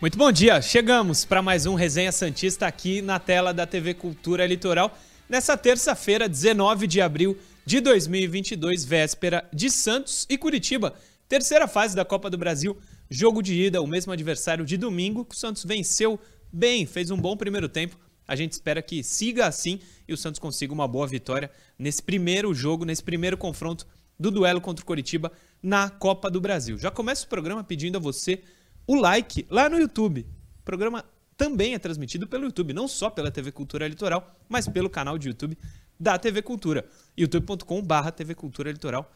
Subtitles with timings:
[0.00, 4.46] Muito bom dia, chegamos para mais um Resenha Santista aqui na tela da TV Cultura
[4.46, 4.96] Litoral,
[5.28, 7.36] nessa terça-feira, 19 de abril
[7.66, 10.94] de 2022, véspera de Santos e Curitiba,
[11.28, 12.78] terceira fase da Copa do Brasil,
[13.10, 16.16] jogo de ida, o mesmo adversário de domingo, que o Santos venceu
[16.52, 20.38] bem, fez um bom primeiro tempo, a gente espera que siga assim e o Santos
[20.38, 23.84] consiga uma boa vitória nesse primeiro jogo, nesse primeiro confronto
[24.16, 26.78] do duelo contra o Curitiba na Copa do Brasil.
[26.78, 28.40] Já começa o programa pedindo a você
[28.88, 30.26] o like lá no YouTube.
[30.60, 31.04] O programa
[31.36, 35.28] também é transmitido pelo YouTube, não só pela TV Cultura Litoral, mas pelo canal de
[35.28, 35.56] YouTube
[36.00, 36.84] da TV Cultura.
[37.16, 39.12] youtube.com/barra TV Cultura Litoral.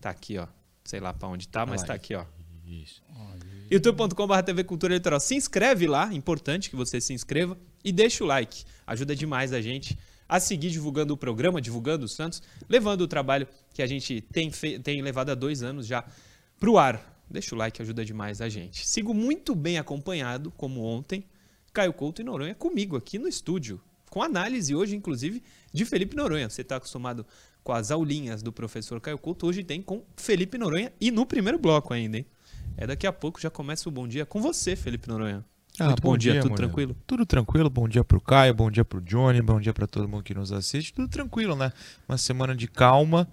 [0.00, 0.46] Tá aqui, ó.
[0.84, 2.24] Sei lá para onde tá, mas tá aqui, ó.
[2.66, 3.02] Isso.
[3.70, 5.18] youtube.com/barra TV Cultura Litoral.
[5.18, 8.64] Se inscreve lá, importante que você se inscreva e deixa o like.
[8.86, 13.48] Ajuda demais a gente a seguir divulgando o programa, divulgando o Santos, levando o trabalho
[13.72, 16.04] que a gente tem, tem levado há dois anos já
[16.58, 17.09] para o ar.
[17.30, 18.86] Deixa o like, ajuda demais a gente.
[18.86, 21.24] Sigo muito bem acompanhado, como ontem,
[21.72, 26.50] Caio Couto e Noronha comigo aqui no estúdio, com análise hoje, inclusive, de Felipe Noronha.
[26.50, 27.24] Você está acostumado
[27.62, 31.58] com as aulinhas do professor Caio Couto, hoje tem com Felipe Noronha e no primeiro
[31.58, 32.26] bloco ainda, hein?
[32.76, 35.44] É daqui a pouco, já começa o bom dia com você, Felipe Noronha.
[35.78, 36.96] Ah, Muito bom, bom dia, dia, tudo tranquilo?
[37.06, 40.22] Tudo tranquilo, bom dia pro Caio, bom dia pro Johnny, bom dia para todo mundo
[40.22, 41.72] que nos assiste, tudo tranquilo, né?
[42.08, 43.28] Uma semana de calma,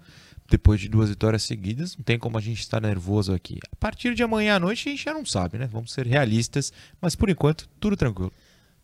[0.48, 3.58] depois de duas vitórias seguidas, não tem como a gente estar nervoso aqui.
[3.70, 5.68] A partir de amanhã à noite a gente já não sabe, né?
[5.70, 8.32] Vamos ser realistas, mas por enquanto tudo tranquilo.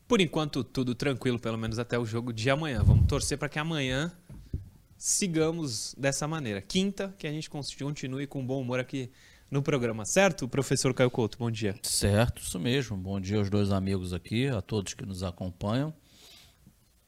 [0.07, 2.83] Por enquanto tudo tranquilo, pelo menos até o jogo de amanhã.
[2.83, 4.13] Vamos torcer para que amanhã
[4.99, 6.61] sigamos dessa maneira.
[6.61, 9.11] Quinta, que a gente continue com bom humor aqui
[9.51, 11.39] no programa, certo, professor Caio Couto?
[11.39, 11.77] Bom dia.
[11.83, 12.97] Certo, isso mesmo.
[12.97, 15.95] Bom dia aos dois amigos aqui, a todos que nos acompanham.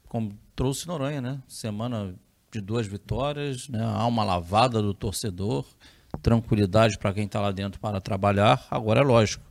[0.09, 1.43] Como trouxe Noronha, né?
[1.49, 2.15] Semana
[2.51, 3.83] de duas vitórias, né?
[3.83, 5.67] alma lavada do torcedor,
[6.23, 8.67] tranquilidade para quem está lá dentro para trabalhar.
[8.71, 9.45] Agora é lógico,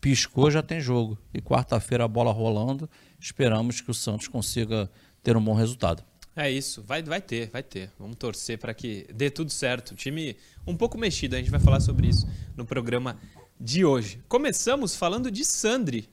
[0.00, 1.18] piscou já tem jogo.
[1.32, 2.88] E quarta-feira a bola rolando,
[3.18, 4.90] esperamos que o Santos consiga
[5.22, 6.02] ter um bom resultado.
[6.34, 7.90] É isso, vai, vai ter, vai ter.
[7.98, 9.92] Vamos torcer para que dê tudo certo.
[9.92, 10.36] O time
[10.66, 13.18] um pouco mexido, a gente vai falar sobre isso no programa
[13.58, 14.22] de hoje.
[14.28, 16.08] Começamos falando de Sandri.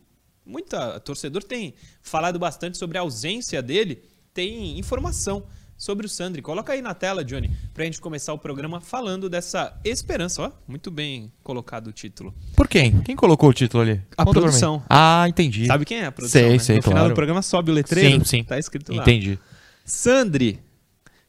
[0.45, 4.01] Muita torcedor tem falado bastante sobre a ausência dele,
[4.33, 5.45] tem informação
[5.83, 6.41] sobre o Sandri.
[6.41, 10.43] Coloca aí na tela, Johnny, pra gente começar o programa falando dessa esperança.
[10.43, 12.33] Ó, muito bem colocado o título.
[12.55, 13.01] Por quem?
[13.01, 14.01] Quem colocou o título ali?
[14.17, 14.81] A Conta produção.
[14.89, 15.65] Ah, entendi.
[15.65, 16.41] Sabe quem é a produção?
[16.41, 16.59] Sei, né?
[16.59, 16.97] sei, No claro.
[16.97, 18.19] final do programa sobe o letreiro.
[18.19, 18.43] Sim, sim.
[18.45, 19.01] Tá escrito lá.
[19.01, 19.37] Entendi.
[19.83, 20.61] Sandri.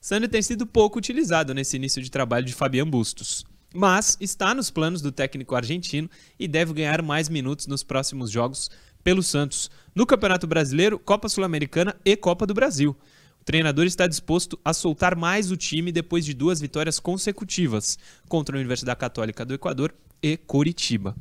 [0.00, 3.44] Sandri tem sido pouco utilizado nesse início de trabalho de Fabian Bustos.
[3.74, 8.70] Mas está nos planos do técnico argentino e deve ganhar mais minutos nos próximos jogos
[9.02, 12.96] pelo Santos, no Campeonato Brasileiro, Copa Sul-Americana e Copa do Brasil.
[13.44, 18.56] O treinador está disposto a soltar mais o time depois de duas vitórias consecutivas contra
[18.56, 21.14] a Universidade Católica do Equador e Coritiba.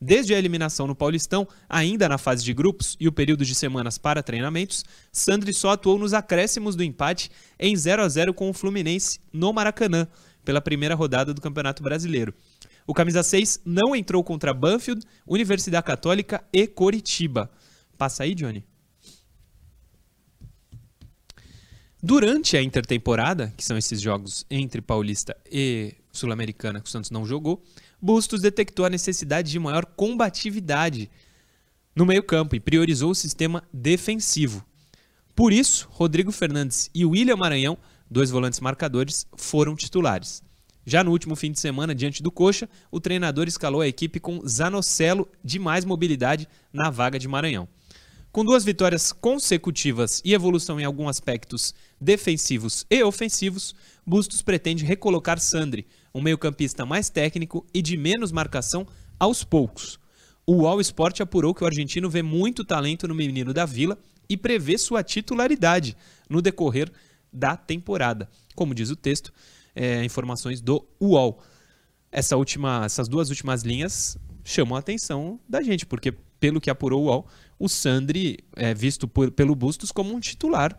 [0.00, 3.98] Desde a eliminação no Paulistão, ainda na fase de grupos e o período de semanas
[3.98, 8.54] para treinamentos, Sandri só atuou nos acréscimos do empate em 0 a 0 com o
[8.54, 10.06] Fluminense no Maracanã,
[10.44, 12.32] pela primeira rodada do Campeonato Brasileiro.
[12.86, 17.50] O camisa 6 não entrou contra Banfield, Universidade Católica e Coritiba.
[17.98, 18.64] Passa aí, Johnny.
[22.06, 27.24] Durante a intertemporada, que são esses jogos entre Paulista e Sul-Americana que o Santos não
[27.24, 27.64] jogou,
[27.98, 31.10] Bustos detectou a necessidade de maior combatividade
[31.96, 34.62] no meio-campo e priorizou o sistema defensivo.
[35.34, 37.78] Por isso, Rodrigo Fernandes e William Maranhão,
[38.10, 40.42] dois volantes marcadores, foram titulares.
[40.84, 44.46] Já no último fim de semana, diante do Coxa, o treinador escalou a equipe com
[44.46, 47.66] Zanocelo de mais mobilidade na vaga de Maranhão.
[48.34, 55.38] Com duas vitórias consecutivas e evolução em alguns aspectos defensivos e ofensivos, Bustos pretende recolocar
[55.38, 58.88] Sandri, um meio-campista mais técnico e de menos marcação,
[59.20, 60.00] aos poucos.
[60.44, 63.96] O All Sport apurou que o argentino vê muito talento no menino da Vila
[64.28, 65.96] e prevê sua titularidade
[66.28, 66.90] no decorrer
[67.32, 68.28] da temporada.
[68.56, 69.32] Como diz o texto,
[69.76, 71.40] é, informações do UOL.
[72.10, 76.10] Essa última, essas duas últimas linhas chamam a atenção da gente, porque,
[76.40, 77.28] pelo que apurou o UOL,
[77.58, 80.78] o Sandri é visto por, pelo Bustos como um titular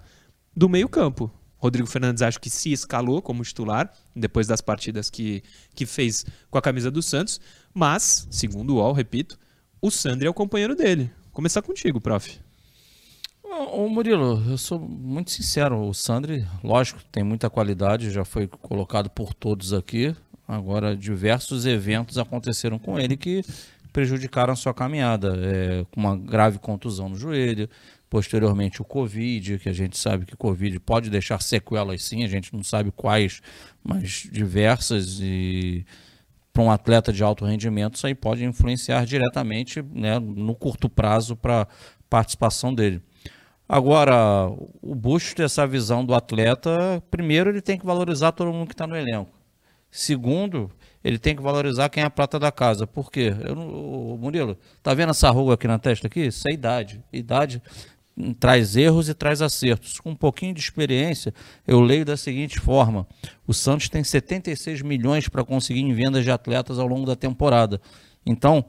[0.55, 1.31] do meio-campo.
[1.57, 5.41] Rodrigo Fernandes acho que se escalou como titular depois das partidas que,
[5.73, 7.41] que fez com a camisa do Santos,
[7.73, 9.37] mas, segundo o UOL, repito,
[9.81, 11.09] o Sandri é o companheiro dele.
[11.23, 12.39] Vou começar contigo, prof.
[13.71, 19.09] Ô Murilo, eu sou muito sincero, o Sandri, lógico, tem muita qualidade, já foi colocado
[19.09, 20.15] por todos aqui.
[20.47, 23.43] Agora, diversos eventos aconteceram com ele que
[23.95, 27.69] prejudicaram sua caminhada, é, com uma grave contusão no joelho,
[28.09, 32.27] posteriormente o Covid, que a gente sabe que o Covid pode deixar sequelas sim, a
[32.27, 33.41] gente não sabe quais,
[33.81, 35.85] mas diversas e
[36.51, 41.33] para um atleta de alto rendimento, isso aí pode influenciar diretamente né, no curto prazo
[41.37, 41.65] para
[42.09, 43.01] participação dele.
[43.67, 44.49] Agora,
[44.81, 48.73] o Bush ter essa visão do atleta, primeiro ele tem que valorizar todo mundo que
[48.73, 49.31] está no elenco.
[49.95, 50.69] Segundo,
[51.01, 52.85] ele tem que valorizar quem é a prata da casa.
[52.85, 53.33] Por quê?
[53.41, 53.55] Eu
[54.19, 56.25] Murilo, tá vendo essa ruga aqui na testa aqui?
[56.25, 57.01] Isso é idade.
[57.13, 57.61] Idade
[58.37, 60.01] traz erros e traz acertos.
[60.01, 61.33] Com um pouquinho de experiência,
[61.65, 63.07] eu leio da seguinte forma:
[63.47, 67.79] o Santos tem 76 milhões para conseguir em vendas de atletas ao longo da temporada.
[68.25, 68.65] Então,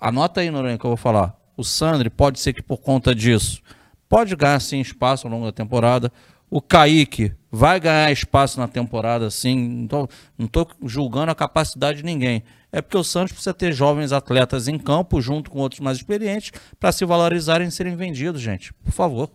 [0.00, 1.38] anota aí, Noronha, que eu vou falar.
[1.58, 3.60] O Sandri pode ser que por conta disso
[4.08, 6.10] pode ganhar sim espaço ao longo da temporada.
[6.50, 9.88] O Kaique vai ganhar espaço na temporada, sim.
[9.90, 10.08] Não
[10.46, 12.42] estou julgando a capacidade de ninguém.
[12.70, 16.52] É porque o Santos precisa ter jovens atletas em campo, junto com outros mais experientes,
[16.78, 18.72] para se valorizarem e serem vendidos, gente.
[18.74, 19.30] Por favor.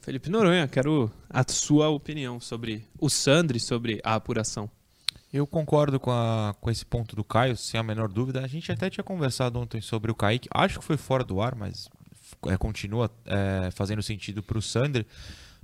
[0.00, 4.70] Felipe Noronha, quero a sua opinião sobre o Sandri, sobre a apuração.
[5.32, 8.42] Eu concordo com, a, com esse ponto do Caio, sem a menor dúvida.
[8.42, 10.48] A gente até tinha conversado ontem sobre o Kaique.
[10.52, 11.88] Acho que foi fora do ar, mas
[12.46, 15.06] é, continua é, fazendo sentido para o Sander.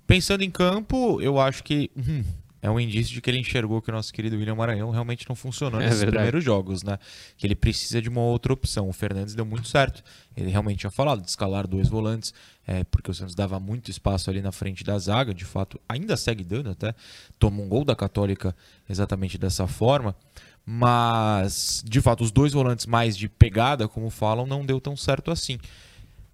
[0.07, 2.23] Pensando em campo, eu acho que hum,
[2.67, 5.37] é um indício de que ele enxergou que o nosso querido William Maranhão realmente não
[5.37, 6.99] funcionou é nesses primeiros jogos, né?
[7.37, 8.89] Que ele precisa de uma outra opção.
[8.89, 10.03] O Fernandes deu muito certo.
[10.37, 12.35] Ele realmente tinha falado de escalar dois volantes,
[12.67, 15.33] é, porque o Santos dava muito espaço ali na frente da zaga.
[15.33, 16.95] De fato, ainda segue dando até.
[17.39, 18.55] Toma um gol da Católica
[18.89, 20.17] exatamente dessa forma.
[20.65, 25.31] Mas, de fato, os dois volantes mais de pegada, como falam, não deu tão certo
[25.31, 25.59] assim.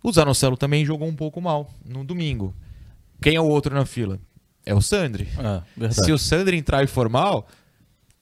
[0.02, 2.54] O Zanocelo também jogou um pouco mal no domingo.
[3.22, 4.18] Quem é o outro na fila?
[4.64, 5.28] É o Sandri.
[5.80, 7.46] É, Se o Sandri entrar e for mal,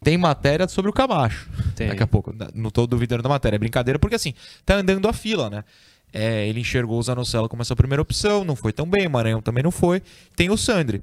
[0.02, 1.48] tem matéria sobre o Camacho.
[1.74, 1.88] Tem.
[1.88, 2.34] Daqui a pouco.
[2.54, 3.56] Não estou duvidando da matéria.
[3.56, 4.32] É brincadeira, porque assim,
[4.64, 5.64] tá andando a fila, né?
[6.12, 9.40] É, ele enxergou o Zanocelo como essa primeira opção, não foi tão bem, o Maranhão
[9.40, 10.02] também não foi.
[10.34, 11.02] Tem o Sandri.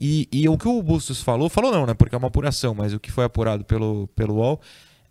[0.00, 1.94] E, e o que o Bustos falou, falou não, né?
[1.94, 4.60] Porque é uma apuração, mas o que foi apurado pelo, pelo UOL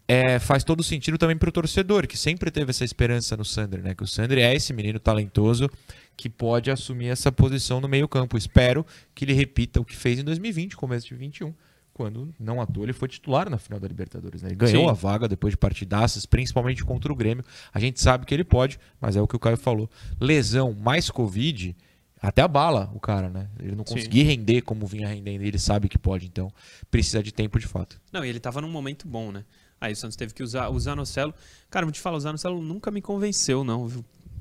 [0.07, 3.81] é, faz todo sentido também para o torcedor, que sempre teve essa esperança no Sandri,
[3.81, 3.95] né?
[3.95, 5.69] Que o Sandri é esse menino talentoso
[6.15, 8.37] que pode assumir essa posição no meio-campo.
[8.37, 8.85] Espero
[9.15, 11.53] que ele repita o que fez em 2020, começo de 21,
[11.93, 14.41] quando não à toa ele foi titular na final da Libertadores.
[14.41, 14.49] Né?
[14.49, 14.89] Ele ganhou Sim.
[14.89, 17.43] a vaga depois de partidaças, principalmente contra o Grêmio.
[17.73, 19.89] A gente sabe que ele pode, mas é o que o Caio falou.
[20.19, 21.75] Lesão mais Covid
[22.21, 23.49] até a bala o cara, né?
[23.59, 26.51] Ele não conseguia render como vinha rendendo, ele sabe que pode, então
[26.89, 27.99] precisa de tempo de fato.
[28.13, 29.43] Não, e ele estava num momento bom, né?
[29.83, 31.33] Aí o Santos teve que usar o Zanocelo.
[31.69, 33.91] Cara, vou te falar, o Zanocelo nunca me convenceu, não.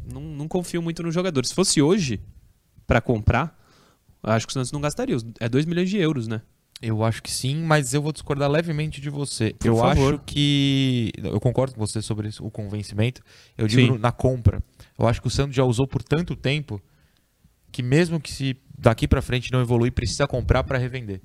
[0.06, 1.44] Não, não confio muito no jogador.
[1.44, 2.20] Se fosse hoje,
[2.86, 3.52] para comprar,
[4.22, 5.16] acho que o Santos não gastaria.
[5.40, 6.42] É 2 milhões de euros, né?
[6.80, 9.52] Eu acho que sim, mas eu vou discordar levemente de você.
[9.58, 10.14] Por eu favor.
[10.14, 11.10] acho que.
[11.16, 13.20] Eu concordo com você sobre o convencimento.
[13.58, 13.98] Eu digo sim.
[13.98, 14.62] na compra.
[14.96, 16.80] Eu acho que o Santos já usou por tanto tempo
[17.72, 21.20] que, mesmo que se daqui para frente não evoluir, precisa comprar para revender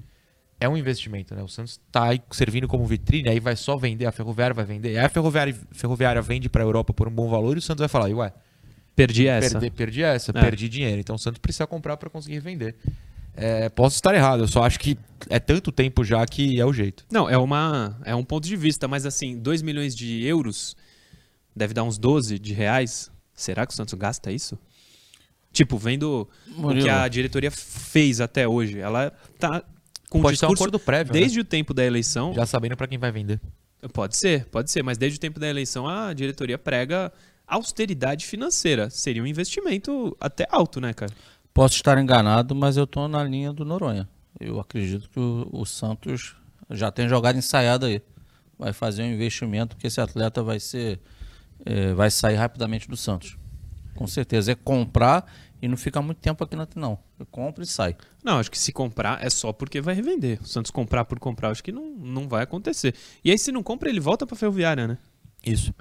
[0.59, 1.43] é um investimento, né?
[1.43, 4.97] O Santos está servindo como vitrine, aí vai só vender, a Ferroviária vai vender.
[4.97, 7.79] Aí a Ferroviária, Ferroviária vende para a Europa por um bom valor e o Santos
[7.79, 8.33] vai falar, ué,
[8.95, 9.59] perdi essa.
[9.59, 10.41] Perdi, perdi essa, é.
[10.41, 10.99] perdi dinheiro.
[10.99, 12.75] Então o Santos precisa comprar para conseguir vender.
[13.35, 14.97] É, posso estar errado, eu só acho que
[15.29, 17.05] é tanto tempo já que é o jeito.
[17.11, 20.75] Não, é, uma, é um ponto de vista, mas assim, 2 milhões de euros
[21.55, 23.11] deve dar uns 12 de reais.
[23.35, 24.57] Será que o Santos gasta isso?
[25.53, 26.81] Tipo, vendo Murilo.
[26.81, 29.63] o que a diretoria fez até hoje, ela tá
[30.09, 31.13] com pode ser um acordo prévio.
[31.13, 31.41] Desde né?
[31.41, 32.33] o tempo da eleição.
[32.33, 33.39] Já sabendo para quem vai vender.
[33.93, 37.11] Pode ser, pode ser, mas desde o tempo da eleição a diretoria prega
[37.45, 38.89] austeridade financeira.
[38.89, 41.11] Seria um investimento até alto, né, cara?
[41.53, 44.07] Posso estar enganado, mas eu estou na linha do Noronha.
[44.39, 46.35] Eu acredito que o, o Santos
[46.69, 48.01] já tem jogada ensaiada aí.
[48.57, 50.99] Vai fazer um investimento que esse atleta vai ser.
[51.65, 53.37] É, vai sair rapidamente do Santos.
[53.95, 54.51] Com certeza.
[54.51, 55.25] É comprar
[55.61, 56.99] e não fica muito tempo aqui não.
[57.31, 57.95] Compra e sai.
[58.23, 60.39] Não, acho que se comprar é só porque vai revender.
[60.41, 62.93] O Santos comprar por comprar, acho que não, não vai acontecer.
[63.23, 64.97] E aí, se não compra, ele volta pra Ferroviária, né?
[65.45, 65.73] Isso.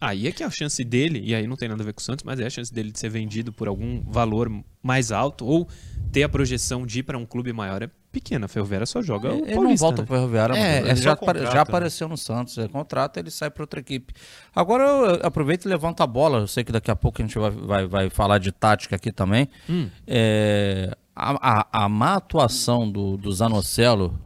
[0.00, 2.02] Aí é que a chance dele, e aí não tem nada a ver com o
[2.02, 4.50] Santos, mas é a chance dele de ser vendido por algum valor
[4.82, 5.68] mais alto ou
[6.10, 8.44] ter a projeção de ir para um clube maior é pequena.
[8.44, 10.06] A Ferroviária só joga o Ele não volta né?
[10.06, 10.54] para a Ferroviária.
[10.54, 11.60] É, ele é já, contrato, já né?
[11.60, 12.58] apareceu no Santos.
[12.58, 14.12] É contrato, ele sai para outra equipe.
[14.54, 16.40] Agora eu aproveito e levanto a bola.
[16.40, 19.10] Eu sei que daqui a pouco a gente vai, vai, vai falar de tática aqui
[19.10, 19.48] também.
[19.68, 19.88] Hum.
[20.06, 24.18] É, a, a, a má atuação do, do Zanocelo,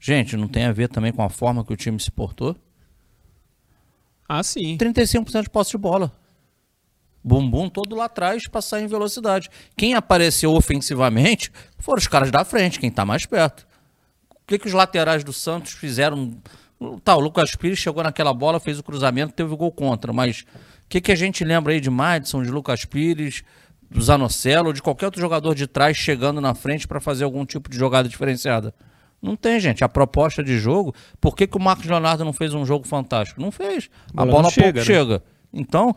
[0.00, 2.56] gente, não tem a ver também com a forma que o time se portou?
[4.28, 4.78] Ah, sim.
[4.78, 6.12] 35% de posse de bola.
[7.22, 9.48] Bumbum todo lá atrás para sair em velocidade.
[9.76, 13.66] Quem apareceu ofensivamente foram os caras da frente, quem está mais perto.
[14.30, 16.36] O que, que os laterais do Santos fizeram?
[17.04, 20.12] Tá, o Lucas Pires chegou naquela bola, fez o cruzamento, teve o gol contra.
[20.12, 23.44] Mas o que, que a gente lembra aí de Madison, de Lucas Pires,
[23.90, 27.68] do Zanocelo, de qualquer outro jogador de trás chegando na frente para fazer algum tipo
[27.70, 28.74] de jogada diferenciada?
[29.20, 29.84] Não tem, gente.
[29.84, 33.40] A proposta de jogo, por que, que o Marcos Leonardo não fez um jogo fantástico?
[33.40, 33.90] Não fez.
[34.16, 34.84] A bola, bola chega, pouco né?
[34.84, 35.22] chega.
[35.52, 35.94] Então,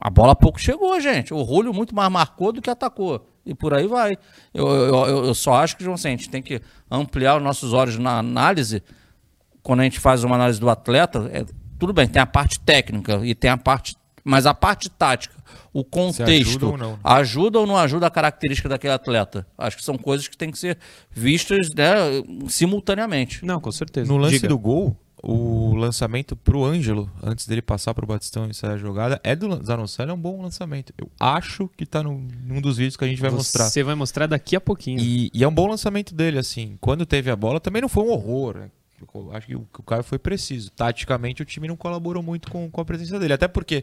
[0.00, 1.32] a bola pouco chegou, gente.
[1.32, 3.26] O Rúlio muito mais marcou do que atacou.
[3.46, 4.16] E por aí vai.
[4.52, 6.60] Eu, eu, eu só acho que, João, assim, a gente tem que
[6.90, 8.82] ampliar os nossos olhos na análise.
[9.62, 11.44] Quando a gente faz uma análise do atleta, é,
[11.78, 13.96] tudo bem, tem a parte técnica e tem a parte.
[14.26, 15.34] Mas a parte tática,
[15.70, 19.46] o contexto, ajuda ou, não, ajuda ou não ajuda a característica daquele atleta?
[19.58, 20.78] Acho que são coisas que têm que ser
[21.10, 21.94] vistas né,
[22.48, 23.44] simultaneamente.
[23.44, 24.10] Não, com certeza.
[24.10, 24.48] No lance Diga.
[24.48, 24.96] do gol,
[25.26, 29.64] o lançamento pro Ângelo, antes dele passar pro Batistão e sair a jogada, é do
[29.64, 30.92] Zanocelo, é um bom lançamento.
[30.98, 33.64] Eu acho que tá num, num dos vídeos que a gente vai Você mostrar.
[33.64, 35.00] Você vai mostrar daqui a pouquinho.
[35.00, 36.76] E, e, é um bom lançamento dele, assim.
[36.80, 38.56] Quando teve a bola, também não foi um horror.
[38.58, 38.70] Né?
[39.32, 40.70] acho que o, que o Caio foi preciso.
[40.70, 43.32] Taticamente, o time não colaborou muito com, com a presença dele.
[43.32, 43.82] Até porque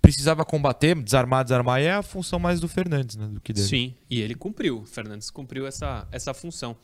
[0.00, 3.26] precisava combater, desarmar, desarmar, é a função mais do Fernandes, né?
[3.26, 3.66] Do que dele.
[3.66, 4.80] Sim, e ele cumpriu.
[4.80, 6.76] O Fernandes cumpriu essa, essa função.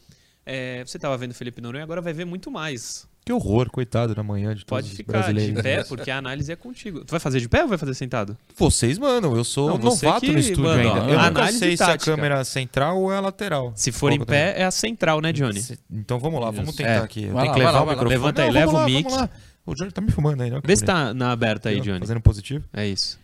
[0.44, 3.08] É, você estava vendo o Felipe Noronha, agora vai ver muito mais.
[3.24, 6.56] Que horror, coitado, na manhã de todos Pode ficar de pé, porque a análise é
[6.56, 7.04] contigo.
[7.06, 8.36] Tu vai fazer de pé ou vai fazer sentado?
[8.54, 11.10] Vocês mandam, eu sou não, novato que, no estúdio mano, ainda.
[11.10, 12.04] Eu nunca sei tática.
[12.04, 13.72] se a câmera é central ou é lateral.
[13.74, 14.62] Se for em pé, também.
[14.62, 15.62] é a central, né, Johnny?
[15.90, 16.98] Então vamos lá, vamos tentar é.
[16.98, 17.24] aqui.
[17.24, 18.10] Eu vai tenho lá, que levar lá, o microfone.
[18.10, 19.08] Levanta aí, leva o mic.
[19.64, 20.60] O Johnny tá me fumando aí, não?
[20.62, 22.00] Vê se tá na aberta aí, Johnny.
[22.00, 22.62] Fazendo positivo.
[22.74, 23.18] É isso.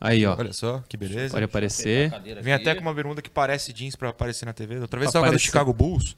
[0.00, 0.36] Aí, ó.
[0.38, 1.32] Olha só, que beleza.
[1.32, 2.12] Pode aparecer.
[2.42, 4.78] Vem até com uma bermuda que parece jeans pra aparecer na TV.
[4.78, 6.14] Outra vez tava do Chicago Bulls.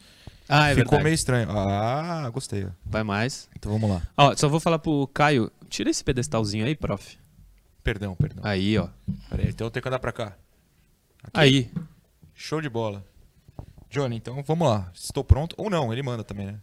[0.49, 1.05] Ah, é Ficou verdade.
[1.05, 1.51] meio estranho.
[1.51, 2.67] Ah, gostei.
[2.85, 3.49] Vai mais.
[3.57, 4.03] Então vamos lá.
[4.17, 5.53] Ó, só vou falar pro Caio.
[5.69, 7.19] Tira esse pedestalzinho aí, prof.
[7.85, 8.43] Perdão, perdão.
[8.45, 8.89] Aí, ó.
[9.29, 10.37] Pera aí, então eu tenho que andar pra cá.
[11.23, 11.33] Aqui.
[11.35, 11.71] Aí.
[12.35, 13.05] Show de bola.
[13.91, 14.91] Johnny, então vamos lá.
[14.95, 15.55] Estou pronto.
[15.59, 16.61] Ou não, ele manda também, né?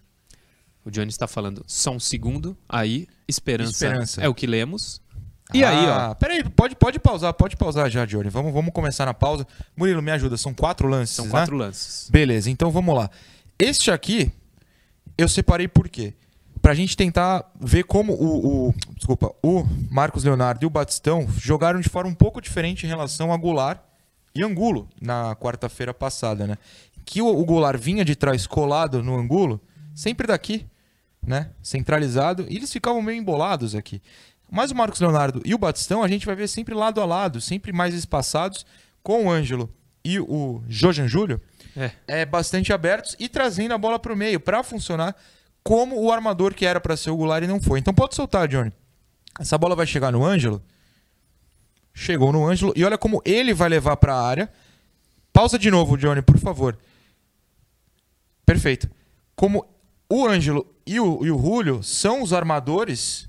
[0.83, 2.55] O Johnny está falando só um segundo.
[2.69, 4.21] Aí, esperança, esperança.
[4.21, 5.01] é o que lemos.
[5.53, 6.15] E ah, aí, ó.
[6.15, 8.29] Peraí, pode, pode pausar, pode pausar já, Johnny.
[8.29, 9.45] Vamos, vamos começar na pausa.
[9.75, 10.37] Murilo, me ajuda.
[10.37, 11.15] São quatro lances.
[11.15, 11.31] São né?
[11.31, 12.09] quatro lances.
[12.09, 13.09] Beleza, então vamos lá.
[13.57, 14.31] Este aqui
[15.17, 16.13] eu separei por quê?
[16.61, 21.79] Pra gente tentar ver como o, o, desculpa, o Marcos Leonardo e o Batistão jogaram
[21.79, 23.79] de forma um pouco diferente em relação a Goulart
[24.33, 26.57] e Angulo na quarta-feira passada, né?
[27.05, 29.61] Que o, o Goulart vinha de trás colado no Angulo,
[29.93, 30.65] sempre daqui,
[31.25, 31.51] né?
[31.63, 34.01] Centralizado, e eles ficavam meio embolados aqui.
[34.51, 37.39] Mas o Marcos Leonardo e o Batistão a gente vai ver sempre lado a lado,
[37.39, 38.65] sempre mais espaçados,
[39.01, 39.69] com o Ângelo
[40.03, 41.39] e o Jojan Júlio
[41.75, 41.91] é.
[42.07, 45.15] é bastante abertos e trazendo a bola para o meio para funcionar
[45.63, 47.79] como o armador que era para ser o Goulart e não foi.
[47.79, 48.71] Então pode soltar, Johnny.
[49.39, 50.63] Essa bola vai chegar no Ângelo.
[51.93, 54.51] Chegou no Ângelo e olha como ele vai levar para a área.
[55.33, 56.77] Pausa de novo, Johnny, por favor.
[58.45, 58.89] Perfeito.
[59.35, 59.65] Como
[60.09, 63.27] o Ângelo e o, e o Julio são os armadores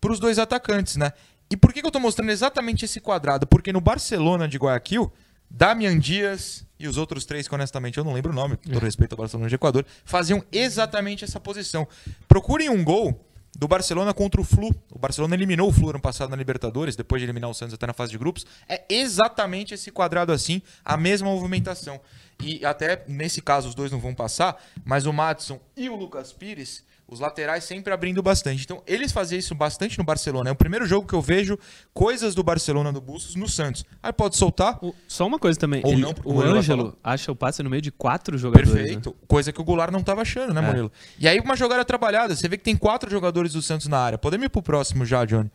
[0.00, 1.12] para os dois atacantes, né?
[1.50, 3.46] E por que, que eu estou mostrando exatamente esse quadrado?
[3.46, 5.10] Porque no Barcelona de Guayaquil,
[5.48, 8.82] Damian Dias e os outros três, que honestamente eu não lembro o nome, com todo
[8.82, 11.86] respeito ao Barcelona de Equador, faziam exatamente essa posição.
[12.26, 13.24] Procurem um gol
[13.58, 14.74] do Barcelona contra o Flu.
[14.90, 17.86] O Barcelona eliminou o Flu ano passado na Libertadores, depois de eliminar o Santos até
[17.86, 18.46] na fase de grupos.
[18.68, 22.00] É exatamente esse quadrado assim, a mesma movimentação.
[22.40, 26.32] E até nesse caso os dois não vão passar, mas o Madison e o Lucas
[26.32, 28.62] Pires os laterais sempre abrindo bastante.
[28.62, 30.50] Então, eles faziam isso bastante no Barcelona.
[30.50, 31.58] É o primeiro jogo que eu vejo
[31.94, 33.84] coisas do Barcelona do Bustos no Santos.
[34.02, 34.78] Aí pode soltar.
[34.84, 35.80] O, só uma coisa também.
[35.84, 38.68] Ou ele, não, o Ângelo acha o passe no meio de quatro jogadores.
[38.68, 38.82] Né?
[38.82, 39.08] Perfeito.
[39.08, 39.16] Né?
[39.26, 40.66] Coisa que o Goulart não estava achando, né, é.
[40.66, 40.92] Murilo?
[41.18, 42.36] E aí, uma jogada trabalhada.
[42.36, 44.18] Você vê que tem quatro jogadores do Santos na área.
[44.18, 45.50] Podemos ir pro próximo já, Johnny?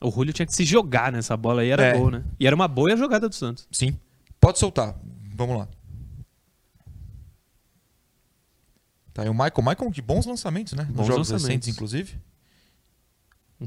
[0.00, 1.98] O Julio tinha que se jogar nessa bola aí, era é.
[1.98, 2.24] gol, né?
[2.38, 3.68] E era uma boa jogada do Santos.
[3.70, 3.94] Sim.
[4.40, 4.94] Pode soltar.
[5.36, 5.68] Vamos lá.
[9.20, 9.52] Tá aí o Michael.
[9.58, 10.84] Michael de bons lançamentos, né?
[10.84, 11.46] Bons Nos jogos lançamentos.
[11.46, 12.18] recentes, inclusive.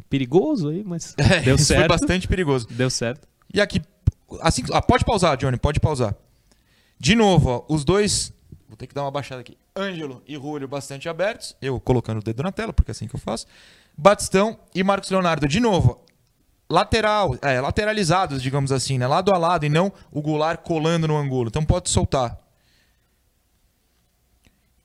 [0.10, 1.82] Perigoso aí, mas é, deu certo.
[1.82, 2.68] Foi bastante perigoso.
[2.72, 3.28] Deu certo.
[3.54, 3.80] E aqui,
[4.42, 6.16] assim, ah, pode pausar, Johnny, pode pausar.
[6.98, 8.34] De novo, ó, os dois,
[8.68, 9.56] vou ter que dar uma baixada aqui.
[9.78, 13.16] Ângelo e Julio bastante abertos, eu colocando o dedo na tela, porque é assim que
[13.16, 13.46] eu faço.
[13.96, 16.04] Batistão e Marcos Leonardo, de novo,
[16.68, 19.06] lateral, é, lateralizados, digamos assim, né?
[19.06, 21.50] Lado a lado e não o Goulart colando no ângulo.
[21.50, 22.43] Então pode soltar.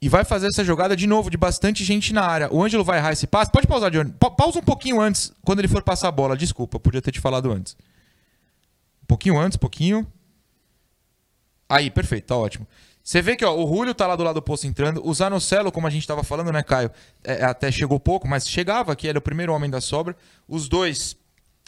[0.00, 2.52] E vai fazer essa jogada de novo, de bastante gente na área.
[2.52, 3.50] O Ângelo vai errar esse passe.
[3.50, 4.12] Pode pausar, Johnny.
[4.12, 6.37] Pa pausa um pouquinho antes, quando ele for passar a bola.
[6.37, 7.76] Desculpa, podia ter te falado antes.
[9.02, 10.07] Um pouquinho antes, pouquinho.
[11.69, 12.67] Aí, perfeito, tá ótimo.
[13.02, 15.00] Você vê que ó, o Julio tá lá do lado do posto entrando.
[15.05, 16.90] O Zanocelo, como a gente estava falando, né, Caio?
[17.25, 20.14] É, até chegou pouco, mas chegava aqui, era o primeiro homem da sobra.
[20.47, 21.17] Os dois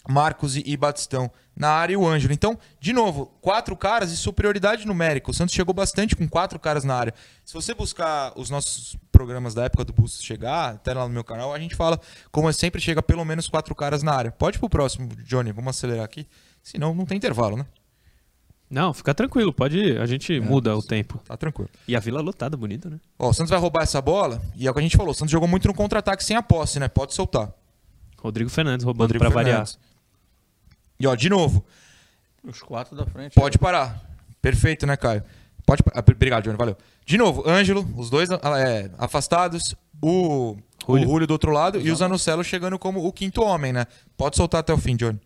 [0.09, 2.33] Marcos e, Batistão na área e o Ângelo.
[2.33, 5.30] Então, de novo, quatro caras e superioridade numérica.
[5.30, 7.14] O Santos chegou bastante com quatro caras na área.
[7.45, 11.25] Se você buscar os nossos programas da época do Bustos chegar, até lá no meu
[11.25, 12.00] canal, a gente fala
[12.33, 14.30] como é sempre chega pelo menos quatro caras na área.
[14.30, 16.26] Pode ir pro próximo, Johnny, vamos acelerar aqui.
[16.62, 17.66] Senão não tem intervalo, né?
[18.71, 20.00] Não, fica tranquilo, pode ir.
[20.00, 21.21] A gente é, muda o tempo.
[21.26, 21.69] Tá tranquilo.
[21.88, 23.00] E a Vila lotada, bonita, né?
[23.19, 25.14] Ó, o Santos vai roubar essa bola, e é o que a gente falou, o
[25.14, 26.88] Santos jogou muito no contra-ataque sem a posse, né?
[26.88, 27.52] Pode soltar.
[28.16, 29.35] Rodrigo Fernandes roubando Fernandes.
[29.35, 29.66] variar.
[31.00, 31.64] E ó, de novo.
[32.45, 33.35] Os quatro da frente.
[33.35, 33.61] Pode aí.
[33.61, 34.00] parar.
[34.42, 35.25] Perfeito, né, Caio?
[35.64, 36.04] Pode parar.
[36.07, 36.76] Obrigado, Johnny, valeu.
[37.07, 41.09] De novo, Ângelo, os dois é, afastados, o Julio.
[41.09, 41.88] o Julio do outro lado Exato.
[41.88, 43.87] e o Zanocelo chegando como o quinto homem, né?
[44.16, 45.19] Pode soltar até o fim, Johnny.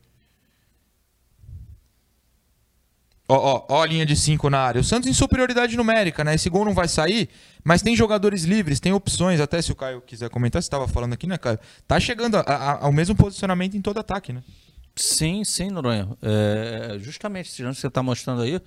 [3.28, 4.80] Ó, ó, ó a linha de 5 na área.
[4.80, 6.34] O Santos em superioridade numérica, né?
[6.34, 7.28] Esse gol não vai sair,
[7.64, 9.40] mas tem jogadores livres, tem opções.
[9.40, 11.58] Até se o Caio quiser comentar, você estava falando aqui, né, Caio?
[11.88, 14.42] Tá chegando a, a, ao mesmo posicionamento em todo ataque, né?
[14.96, 16.08] Sim, sim, Noronha.
[16.22, 18.60] É, justamente esse lance que você está mostrando aí,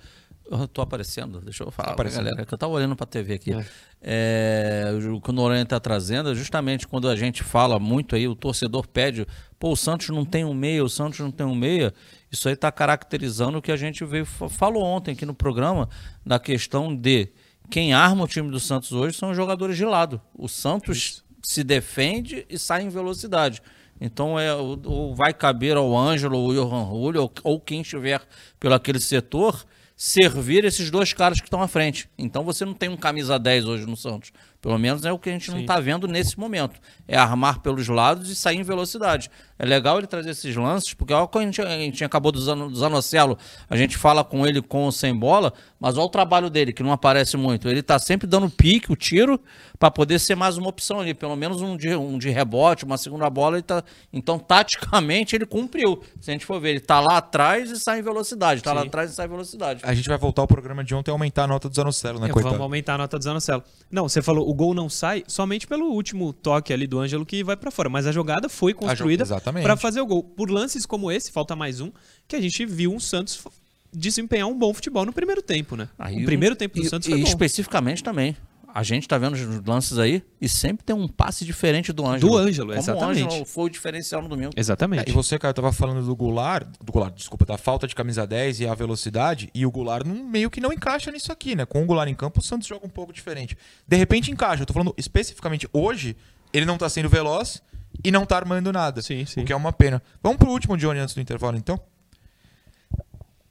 [0.50, 3.52] eu tô aparecendo, deixa eu falar pra galera, que eu tava olhando pra TV aqui.
[3.52, 3.66] É.
[4.00, 8.26] É, o que o Noronha tá trazendo é justamente quando a gente fala muito aí,
[8.26, 9.26] o torcedor pede,
[9.58, 11.92] pô, o Santos não tem um meia, o Santos não tem um meia.
[12.30, 15.88] Isso aí tá caracterizando o que a gente veio, falou ontem aqui no programa,
[16.24, 17.28] da questão de
[17.70, 20.20] quem arma o time do Santos hoje são os jogadores de lado.
[20.34, 21.24] O Santos Isso.
[21.42, 23.60] se defende e sai em velocidade.
[24.00, 28.20] Então é, ou, vai caber ao Ângelo, ou Johan Julio, ou, ou quem estiver
[28.58, 29.64] pelo aquele setor
[29.96, 32.08] servir esses dois caras que estão à frente.
[32.16, 34.32] Então você não tem um camisa 10 hoje no Santos.
[34.60, 35.52] Pelo menos é o que a gente Sim.
[35.52, 36.80] não está vendo nesse momento.
[37.06, 39.30] É armar pelos lados e sair em velocidade.
[39.58, 42.40] É legal ele trazer esses lances, porque olha quando a gente, a gente acabou do,
[42.40, 43.38] Zan, do Zanocelo,
[43.68, 46.82] a gente fala com ele com ou sem bola, mas olha o trabalho dele, que
[46.82, 47.68] não aparece muito.
[47.68, 49.40] Ele está sempre dando pique, o tiro,
[49.78, 51.14] para poder ser mais uma opção ali.
[51.14, 53.56] Pelo menos um de, um de rebote, uma segunda bola.
[53.56, 56.02] Ele tá, então, taticamente, ele cumpriu.
[56.20, 58.60] Se a gente for ver, ele está lá atrás e sai em velocidade.
[58.60, 59.80] Está lá atrás e sai em velocidade.
[59.84, 62.28] A gente vai voltar ao programa de ontem e aumentar a nota do Zanocelo, né,
[62.28, 63.62] é, Vamos aumentar a nota do Zanocelo.
[63.90, 67.44] Não, você falou, o gol não sai somente pelo último toque ali do Ângelo que
[67.44, 67.90] vai para fora.
[67.90, 69.26] Mas a jogada foi construída
[69.62, 70.22] para fazer o gol.
[70.22, 71.92] Por lances como esse, falta mais um,
[72.26, 73.44] que a gente viu um Santos
[73.92, 75.86] desempenhar um bom futebol no primeiro tempo, né?
[75.98, 77.28] Aí o primeiro tempo do e, Santos foi e bom.
[77.28, 78.34] especificamente também.
[78.78, 82.30] A gente tá vendo os lances aí e sempre tem um passe diferente do Ângelo.
[82.30, 83.22] Do Ângelo, exatamente.
[83.22, 84.52] O Ângelo foi o diferencial no domingo.
[84.56, 85.08] Exatamente.
[85.08, 88.24] É, e você, cara, tava falando do Goulart, do Goulart, desculpa, da falta de camisa
[88.24, 91.66] 10 e a velocidade, e o Goulart não, meio que não encaixa nisso aqui, né?
[91.66, 93.58] Com o Goulart em campo, o Santos joga um pouco diferente.
[93.84, 94.62] De repente encaixa.
[94.62, 96.16] Eu tô falando especificamente hoje,
[96.52, 97.60] ele não tá sendo veloz
[98.04, 99.02] e não tá armando nada.
[99.02, 99.40] Sim, sim.
[99.40, 100.00] O que é uma pena.
[100.22, 101.80] Vamos pro último, Johnny, antes do intervalo, então?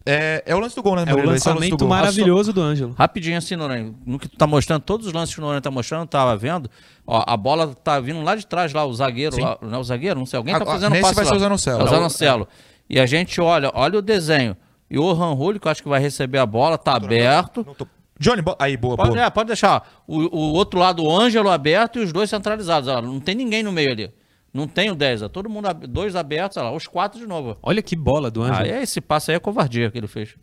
[0.09, 1.03] É, é o lance do gol, né?
[1.05, 2.95] É o lançamento é o maravilhoso do Ângelo.
[2.97, 3.93] Rapidinho assim, Noronha.
[4.05, 6.69] No que tu tá mostrando, todos os lances que o Noronha tá mostrando, tava vendo.
[7.05, 9.83] Ó, a bola tá vindo lá de trás, lá, o zagueiro, lá, não é o
[9.83, 10.17] zagueiro?
[10.17, 11.31] Não sei, alguém tá fazendo ah, passe vai lá.
[11.31, 11.81] ser o Zanocelo.
[11.81, 12.47] É o Zanocelo.
[12.89, 14.55] E a gente olha, olha o desenho.
[14.89, 17.57] E o Orhan Julio, que eu acho que vai receber a bola, tá aberto.
[17.57, 17.87] Não, não tô...
[18.19, 19.25] Johnny, aí, boa, pode, boa.
[19.25, 19.87] É, pode deixar.
[20.07, 22.87] O, o outro lado, o Ângelo aberto e os dois centralizados.
[22.89, 24.11] Ó, não tem ninguém no meio ali.
[24.53, 27.57] Não tem o 10, é todo mundo, dois abertos, olha lá, os quatro de novo.
[27.61, 28.65] Olha que bola do Ângelo.
[28.65, 30.35] Ah, esse passo aí é covardia que ele fez.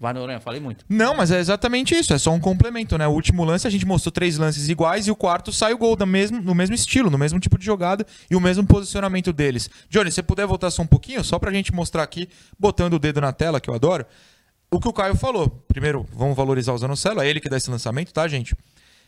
[0.00, 0.82] Vai, Noronha, falei muito.
[0.88, 3.06] Não, mas é exatamente isso, é só um complemento, né?
[3.06, 5.94] O último lance a gente mostrou três lances iguais e o quarto sai o gol
[5.94, 9.68] da mesmo, no mesmo estilo, no mesmo tipo de jogada e o mesmo posicionamento deles.
[9.90, 13.20] Johnny, se puder voltar só um pouquinho, só pra gente mostrar aqui, botando o dedo
[13.20, 14.06] na tela, que eu adoro,
[14.70, 15.50] o que o Caio falou.
[15.68, 18.56] Primeiro, vamos valorizar o Zanocelo, é ele que dá esse lançamento, tá, gente?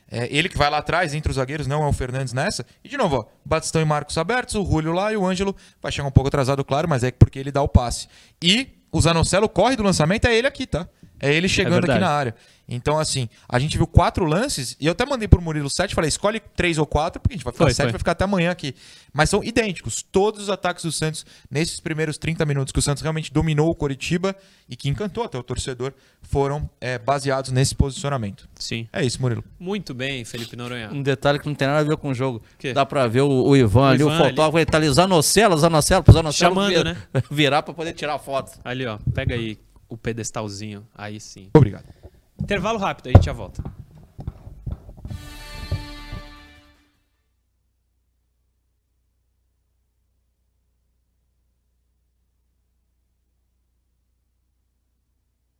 [0.09, 2.65] É ele que vai lá atrás, entre os zagueiros, não é o Fernandes nessa.
[2.83, 5.91] E de novo, ó, Batistão e Marcos abertos, o Julio lá e o Ângelo vai
[5.91, 8.07] chegar um pouco atrasado, claro, mas é porque ele dá o passe.
[8.41, 10.87] E o Zanocelo corre do lançamento, é ele aqui, tá?
[11.23, 12.35] É ele chegando é aqui na área.
[12.67, 16.07] Então, assim, a gente viu quatro lances, e eu até mandei pro Murilo sete, falei,
[16.07, 17.91] escolhe três ou quatro, porque a gente vai ficar foi, sete, foi.
[17.91, 18.73] vai ficar até amanhã aqui.
[19.11, 20.01] Mas são idênticos.
[20.01, 23.75] Todos os ataques do Santos, nesses primeiros 30 minutos que o Santos realmente dominou o
[23.75, 24.35] Coritiba
[24.67, 28.47] e que encantou até o torcedor, foram é, baseados nesse posicionamento.
[28.55, 28.87] Sim.
[28.93, 29.43] É isso, Murilo.
[29.59, 30.89] Muito bem, Felipe Noronha.
[30.91, 32.41] Um detalhe que não tem nada a ver com o jogo.
[32.57, 32.73] Que?
[32.73, 35.57] Dá pra ver o, o Ivan o ali, Ivan o fotógrafo, ele tá ali, Zanocelo,
[35.57, 36.97] Zanocelo, Zanocelo Chamando, vir, né?
[37.29, 38.57] virar pra poder tirar foto.
[38.63, 39.59] Ali, ó, pega aí
[39.93, 41.49] o pedestalzinho, aí sim.
[41.53, 41.85] Obrigado.
[42.41, 43.63] Intervalo rápido, a gente já volta.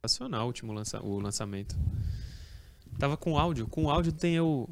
[0.06, 1.78] Sensacional o último lança, o lançamento.
[3.00, 3.68] Tava com áudio.
[3.68, 4.68] Com áudio tem eu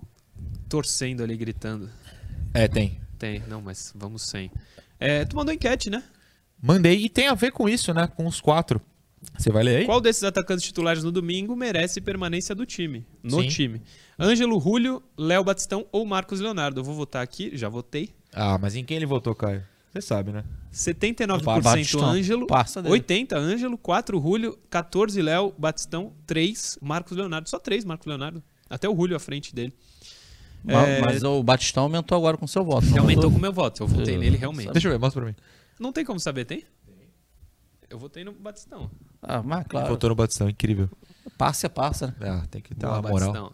[0.68, 1.90] torcendo ali, gritando.
[2.54, 3.00] É, tem.
[3.18, 4.52] Tem, não, mas vamos sem.
[5.00, 6.04] É, tu mandou enquete, né?
[6.62, 8.08] Mandei, e tem a ver com isso, né?
[8.08, 8.82] Com os quatro.
[9.38, 9.86] Você vai ler aí?
[9.86, 13.06] Qual desses atacantes titulares no domingo merece permanência do time?
[13.24, 13.48] No Sim.
[13.48, 13.82] time.
[14.20, 16.80] Ângelo Julio, Léo Batistão ou Marcos Leonardo?
[16.80, 18.14] Eu vou votar aqui, já votei.
[18.34, 19.64] Ah, mas em quem ele votou, Caio?
[19.92, 20.44] Você sabe, né?
[20.74, 22.06] 79% Batistão.
[22.06, 27.50] Ângelo, 80% Ângelo, 4 Julio, 14 Léo, Batistão, 3 Marcos Leonardo.
[27.50, 28.42] Só 3 Marcos Leonardo.
[28.70, 29.74] Até o Julio à frente dele.
[30.64, 31.02] Mas, é...
[31.02, 32.88] mas o Batistão aumentou agora com seu voto.
[32.98, 33.84] Aumentou com o meu voto.
[33.84, 34.20] Eu votei eu...
[34.20, 34.72] nele realmente.
[34.72, 35.36] Deixa eu ver, mostra pra mim.
[35.78, 36.64] Não tem como saber, tem?
[37.90, 38.90] Eu votei no Batistão.
[39.22, 39.88] Ah, mas claro.
[39.88, 40.90] Voltou no Batistão, incrível.
[41.38, 42.14] Passe é passe, né?
[42.22, 43.28] Ah, tem que dar Boa, uma moral.
[43.32, 43.54] Batistão.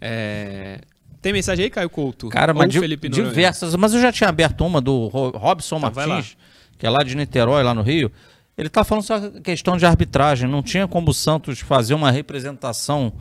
[0.00, 0.80] É,
[1.20, 2.28] Tem mensagem aí, Caio Couto?
[2.28, 3.28] Cara, Ou mas di- Felipe Noronha?
[3.28, 3.74] diversas.
[3.74, 6.36] Mas eu já tinha aberto uma do Ro- Robson vai Martins,
[6.78, 8.10] que é lá de Niterói, lá no Rio.
[8.56, 10.48] Ele tá falando só questão de arbitragem.
[10.48, 13.12] Não tinha como o Santos fazer uma representação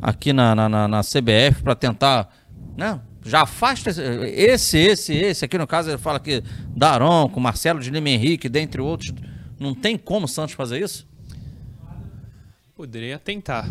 [0.00, 2.28] aqui na, na, na- na CBF para tentar.
[2.76, 2.98] Né?
[3.24, 5.44] Já afasta esse- esse, esse, esse.
[5.44, 6.42] Aqui no caso ele fala que
[6.74, 9.12] Daronco, Marcelo de Lima Henrique, dentre outros.
[9.60, 11.06] Não tem como o Santos fazer isso?
[12.82, 13.64] Poderia tentar.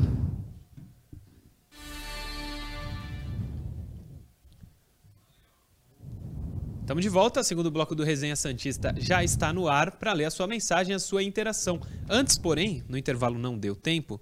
[6.80, 7.44] Estamos de volta.
[7.44, 11.00] Segundo bloco do Resenha Santista já está no ar para ler a sua mensagem, a
[11.00, 11.82] sua interação.
[12.10, 14.18] Antes, porém, no intervalo não deu tempo,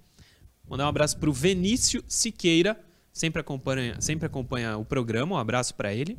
[0.67, 2.75] mandar um abraço para o Venício Siqueira,
[3.13, 5.35] sempre acompanha, sempre acompanha o programa.
[5.35, 6.17] Um abraço para ele.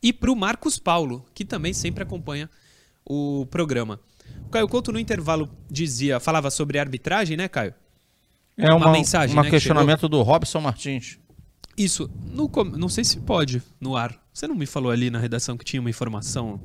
[0.00, 2.48] E para o Marcos Paulo, que também sempre acompanha
[3.04, 3.98] o programa.
[4.46, 7.74] O Caio Couto, no intervalo, dizia, falava sobre arbitragem, né, Caio?
[8.56, 11.18] É Uma mensagem, uma né, que questionamento do Robson Martins.
[11.76, 14.20] Isso, no não sei se pode no ar.
[14.32, 16.60] Você não me falou ali na redação que tinha uma informação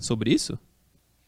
[0.00, 0.58] sobre isso?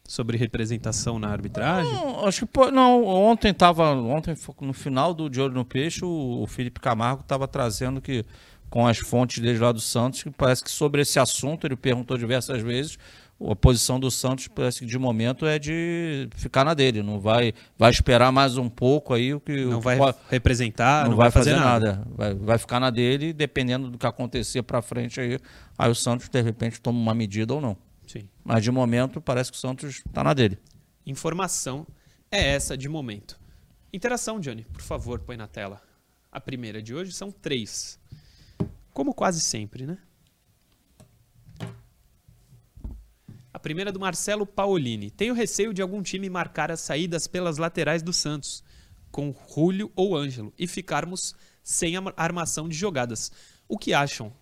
[0.05, 1.93] Sobre representação na arbitragem?
[1.93, 3.05] Não, acho que não.
[3.05, 7.47] Ontem tava, ontem no final do De Olho no Peixe, o, o Felipe Camargo estava
[7.47, 8.25] trazendo que
[8.69, 12.17] com as fontes dele lá do Santos, que parece que sobre esse assunto ele perguntou
[12.17, 12.97] diversas vezes.
[13.49, 17.53] A posição do Santos parece que de momento é de ficar na dele, não vai,
[17.77, 21.31] vai esperar mais um pouco aí o que Não o vai pode- representar, não, vai
[21.31, 22.05] fazer, nada.
[22.15, 25.39] Vai, vai ficar na dele, e dependendo do que acontecer para frente aí,
[25.77, 27.75] aí o Santos de repente toma uma medida ou não.
[28.05, 28.27] Sim.
[28.43, 30.59] Mas de momento parece que o Santos está na dele.
[31.05, 31.87] Informação
[32.29, 33.39] é essa de momento.
[33.91, 35.81] Interação, Johnny, por favor, põe na tela.
[36.31, 37.99] A primeira de hoje são três.
[38.93, 39.97] Como quase sempre, né?
[43.61, 45.09] Primeira é do Marcelo Paolini.
[45.09, 48.63] Tenho receio de algum time marcar as saídas pelas laterais do Santos,
[49.11, 53.31] com Julio ou Ângelo, e ficarmos sem armação de jogadas.
[53.67, 54.33] O que acham?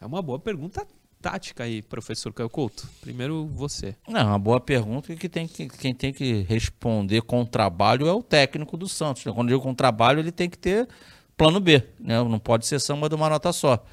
[0.00, 0.86] É uma boa pergunta
[1.20, 2.88] tática aí, professor Caio Couto.
[3.00, 3.94] Primeiro você.
[4.08, 8.12] Não, é uma boa pergunta que, tem que quem tem que responder com trabalho é
[8.12, 9.24] o técnico do Santos.
[9.24, 9.32] né?
[9.32, 10.88] Quando eu digo com trabalho, ele tem que ter
[11.36, 12.22] plano B, né?
[12.22, 13.84] Não pode ser samba de uma nota só.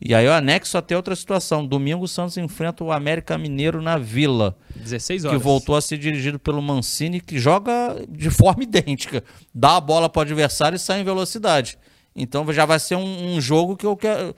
[0.00, 1.66] E aí eu anexo até outra situação.
[1.66, 5.42] Domingo o Santos enfrenta o América Mineiro na Vila, 16 que horas.
[5.42, 9.24] voltou a ser dirigido pelo Mancini, que joga de forma idêntica.
[9.54, 11.78] Dá a bola para o adversário e sai em velocidade.
[12.14, 14.34] Então já vai ser um, um jogo que eu quero.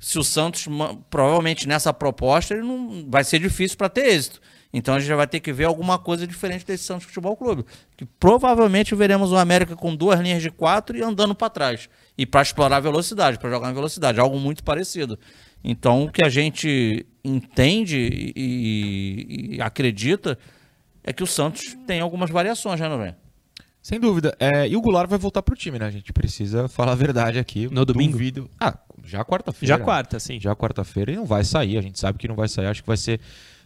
[0.00, 0.66] Se o Santos,
[1.08, 4.40] provavelmente nessa proposta, ele não vai ser difícil para ter êxito.
[4.76, 7.64] Então a gente já vai ter que ver alguma coisa diferente desse Santos Futebol Clube.
[7.96, 11.88] Que provavelmente veremos o América com duas linhas de quatro e andando para trás.
[12.18, 14.18] E para explorar a velocidade, para jogar em velocidade.
[14.18, 15.16] Algo muito parecido.
[15.62, 20.36] Então o que a gente entende e, e acredita
[21.04, 23.16] é que o Santos tem algumas variações, né, Noronha?
[23.80, 24.36] Sem dúvida.
[24.40, 25.86] É, e o Goulart vai voltar pro time, né?
[25.86, 27.68] A gente precisa falar a verdade aqui.
[27.70, 28.12] No domingo?
[28.12, 28.50] Duvido.
[28.58, 29.76] Ah, já quarta-feira.
[29.76, 30.40] Já quarta, sim.
[30.40, 31.78] Já quarta-feira e não vai sair.
[31.78, 32.66] A gente sabe que não vai sair.
[32.66, 33.20] Acho que vai ser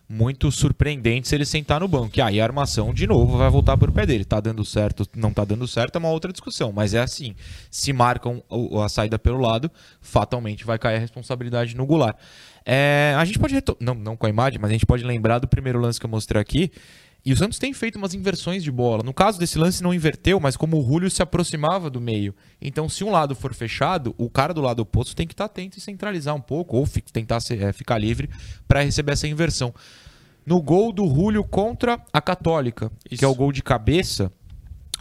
[0.09, 2.19] muito surpreendente se ele sentar no banco.
[2.19, 4.25] E aí a armação, de novo, vai voltar pro pé dele.
[4.25, 6.73] Tá dando certo, não tá dando certo, é uma outra discussão.
[6.73, 7.35] Mas é assim:
[7.71, 12.17] se marcam o- a saída pelo lado, fatalmente vai cair a responsabilidade no Goulart.
[12.65, 13.55] É, a gente pode.
[13.81, 16.11] Não, não com a imagem, mas a gente pode lembrar do primeiro lance que eu
[16.11, 16.71] mostrei aqui.
[17.25, 19.03] E o Santos tem feito umas inversões de bola.
[19.03, 22.35] No caso desse lance não inverteu, mas como o Julio se aproximava do meio.
[22.63, 25.77] Então, se um lado for fechado, o cara do lado oposto tem que estar atento
[25.77, 28.31] e centralizar um pouco, ou tentar se- eh, ficar livre
[28.67, 29.75] para receber essa inversão.
[30.47, 33.19] No gol do Julio contra a Católica, Isso.
[33.19, 34.33] que é o gol de cabeça,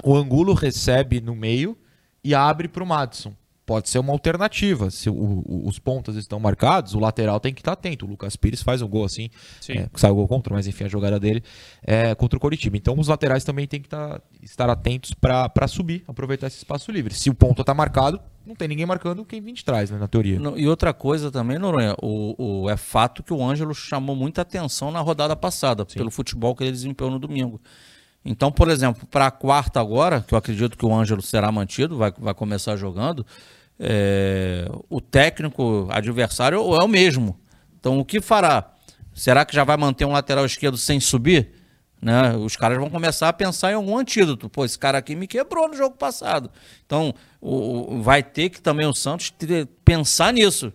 [0.04, 1.78] o Angulo recebe no meio
[2.24, 3.34] e abre para o Madison.
[3.68, 4.90] Pode ser uma alternativa.
[4.90, 8.06] Se o- o- os pontas estão marcados, o lateral tem que estar atento.
[8.06, 9.74] O Lucas Pires faz um gol assim, Sim.
[9.80, 11.44] é, sai o gol contra, mas enfim, a jogada dele
[11.84, 12.78] é contra o Coritiba.
[12.78, 17.14] Então os laterais também têm que tá- estar atentos para subir, aproveitar esse espaço livre.
[17.14, 20.08] Se o ponto está marcado, não tem ninguém marcando quem vem de trás, né, na
[20.08, 20.40] teoria.
[20.40, 24.44] No- E outra coisa também, Noronha, o, o- é fato que o Ângelo chamou muita
[24.44, 27.60] atenção na rodada passada, pelo futebol que ele desempenhou no domingo.
[28.24, 31.98] Então, por exemplo, para a quarta agora, que eu acredito que o Ângelo será mantido,
[31.98, 33.26] vai, vai começar jogando,
[33.80, 37.40] é, o técnico adversário é o mesmo.
[37.80, 38.74] Então, o que fará?
[39.14, 41.52] Será que já vai manter um lateral esquerdo sem subir?
[42.02, 42.36] Né?
[42.36, 44.50] Os caras vão começar a pensar em algum antídoto.
[44.50, 46.52] Pô, esse cara aqui me quebrou no jogo passado.
[46.86, 50.72] Então, o- vai ter que também o Santos ter- pensar nisso.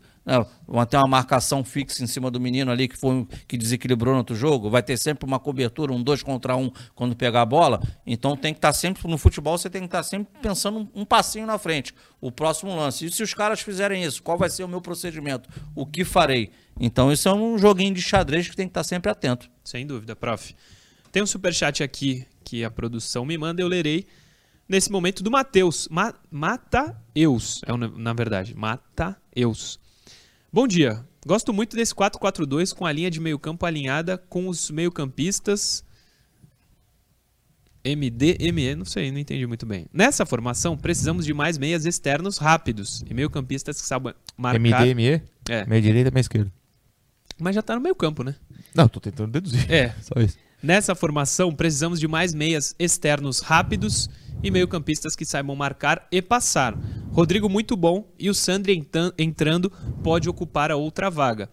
[0.66, 4.18] Vai ter uma marcação fixa em cima do menino ali que foi que desequilibrou no
[4.18, 4.70] outro jogo.
[4.70, 7.82] Vai ter sempre uma cobertura, um dois contra um quando pegar a bola.
[8.06, 9.58] Então tem que estar sempre no futebol.
[9.58, 11.92] Você tem que estar sempre pensando um, passinho na frente.
[12.20, 13.04] O próximo lance.
[13.04, 15.48] E se os caras fizerem isso, qual vai ser o meu procedimento?
[15.74, 16.50] O que farei?
[16.78, 19.50] Então isso é um joguinho de xadrez que tem que estar sempre atento.
[19.64, 20.54] Sem dúvida, prof.
[21.10, 24.06] Tem um superchat aqui que a produção me manda, eu lerei
[24.68, 25.88] nesse momento do Mateus.
[25.90, 28.54] Ma Mataeus, é na verdade.
[28.56, 29.81] Mataeus.
[30.54, 31.02] Bom dia.
[31.26, 35.82] Gosto muito desse 4-4-2 com a linha de meio-campo alinhada com os meio-campistas.
[37.82, 39.86] MD, ME, não sei, não entendi muito bem.
[39.90, 44.86] Nessa formação, precisamos de mais meias externos rápidos e meio-campistas que sabem marcar.
[44.86, 45.22] MD, ME?
[45.48, 45.64] É.
[45.64, 46.52] Meia direita, meia esquerda.
[47.38, 48.34] Mas já tá no meio-campo, né?
[48.74, 49.72] Não, tô tentando deduzir.
[49.72, 49.94] É.
[50.04, 50.36] Só isso.
[50.62, 54.08] Nessa formação, precisamos de mais meias externos rápidos
[54.42, 56.78] e meio-campistas que saibam marcar e passar.
[57.10, 59.72] Rodrigo muito bom e o Sandri entrando
[60.04, 61.50] pode ocupar a outra vaga.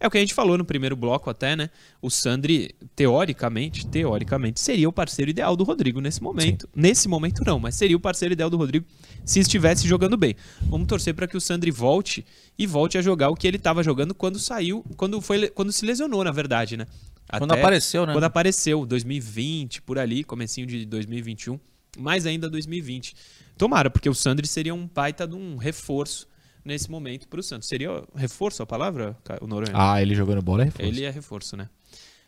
[0.00, 1.70] É o que a gente falou no primeiro bloco até, né?
[2.02, 6.66] O Sandri, teoricamente, teoricamente, seria o parceiro ideal do Rodrigo nesse momento.
[6.66, 6.72] Sim.
[6.74, 8.86] Nesse momento não, mas seria o parceiro ideal do Rodrigo
[9.24, 10.34] se estivesse jogando bem.
[10.62, 12.24] Vamos torcer para que o Sandri volte
[12.58, 15.84] e volte a jogar o que ele estava jogando quando saiu, quando foi quando se
[15.84, 16.86] lesionou, na verdade, né?
[17.28, 18.12] Quando Até apareceu, né?
[18.12, 21.58] Quando apareceu, 2020, por ali, comecinho de 2021
[21.98, 23.14] mais ainda 2020.
[23.56, 26.28] Tomara, porque o Sandri seria um baita de um reforço
[26.64, 27.68] nesse momento para o Santos.
[27.68, 29.72] Seria reforço a palavra, o Noronha?
[29.74, 30.88] Ah, ele jogando bola é reforço.
[30.88, 31.68] Ele é reforço, né?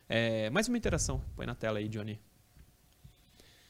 [0.08, 1.22] É, mais uma interação.
[1.36, 2.18] Põe na tela aí, Johnny.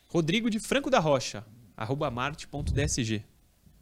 [0.09, 1.45] Rodrigo de Franco da Rocha,
[1.77, 3.25] arroba marte.dsg.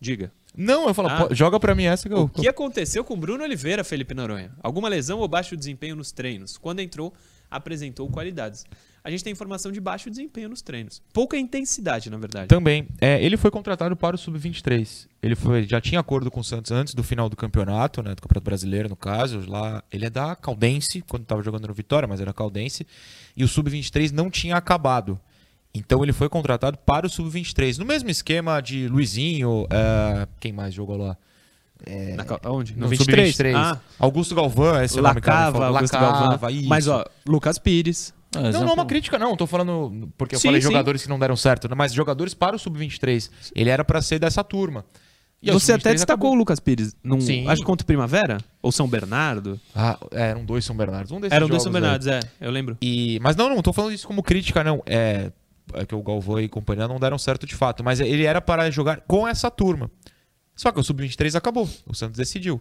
[0.00, 0.32] Diga.
[0.56, 2.22] Não, eu falo, ah, joga para mim essa que eu...
[2.22, 4.52] O que aconteceu com Bruno Oliveira, Felipe Noronha?
[4.62, 6.56] Alguma lesão ou baixo desempenho nos treinos?
[6.56, 7.14] Quando entrou,
[7.50, 8.64] apresentou qualidades
[9.06, 11.00] a gente tem informação de baixo desempenho nos treinos.
[11.12, 12.48] Pouca intensidade, na verdade.
[12.48, 12.88] Também.
[13.00, 15.06] É, ele foi contratado para o Sub-23.
[15.22, 18.20] Ele foi, já tinha acordo com o Santos antes do final do campeonato, né, do
[18.20, 19.48] Campeonato Brasileiro, no caso.
[19.48, 22.84] Lá, ele é da Caldense, quando estava jogando no Vitória, mas era Caldense.
[23.36, 25.20] E o Sub-23 não tinha acabado.
[25.72, 27.78] Então ele foi contratado para o Sub-23.
[27.78, 31.16] No mesmo esquema de Luizinho, é, quem mais jogou lá?
[31.84, 32.74] É, Na, onde?
[32.74, 33.28] No, no 23?
[33.28, 33.54] 23.
[33.54, 33.80] Ah.
[33.98, 36.50] Augusto Galvão, esse Lacava, nome, Augusto Lacava, Galvão.
[36.50, 36.68] Isso.
[36.68, 38.14] Mas, ó, Lucas Pires.
[38.34, 39.36] É, não, não é uma crítica, não.
[39.36, 40.68] Tô falando porque eu sim, falei sim.
[40.68, 41.74] jogadores que não deram certo, né?
[41.74, 43.30] mas jogadores para o Sub-23.
[43.54, 44.84] Ele era para ser dessa turma.
[45.42, 46.32] E Você até destacou acabou.
[46.32, 46.96] o Lucas Pires.
[47.04, 47.46] Num, sim.
[47.46, 48.38] Acho que contra o Primavera?
[48.62, 49.60] Ou São Bernardo?
[49.74, 51.12] Ah, eram dois São Bernardos.
[51.12, 52.20] Um desses eram dois São Bernardos, é.
[52.40, 52.76] Eu lembro.
[52.80, 54.82] E, mas não, não tô falando isso como crítica, não.
[54.86, 55.30] É,
[55.74, 57.84] é que o Galvão e companhia não deram certo de fato.
[57.84, 59.90] Mas ele era para jogar com essa turma.
[60.56, 61.68] Só que o Sub-23 acabou.
[61.86, 62.60] O Santos decidiu.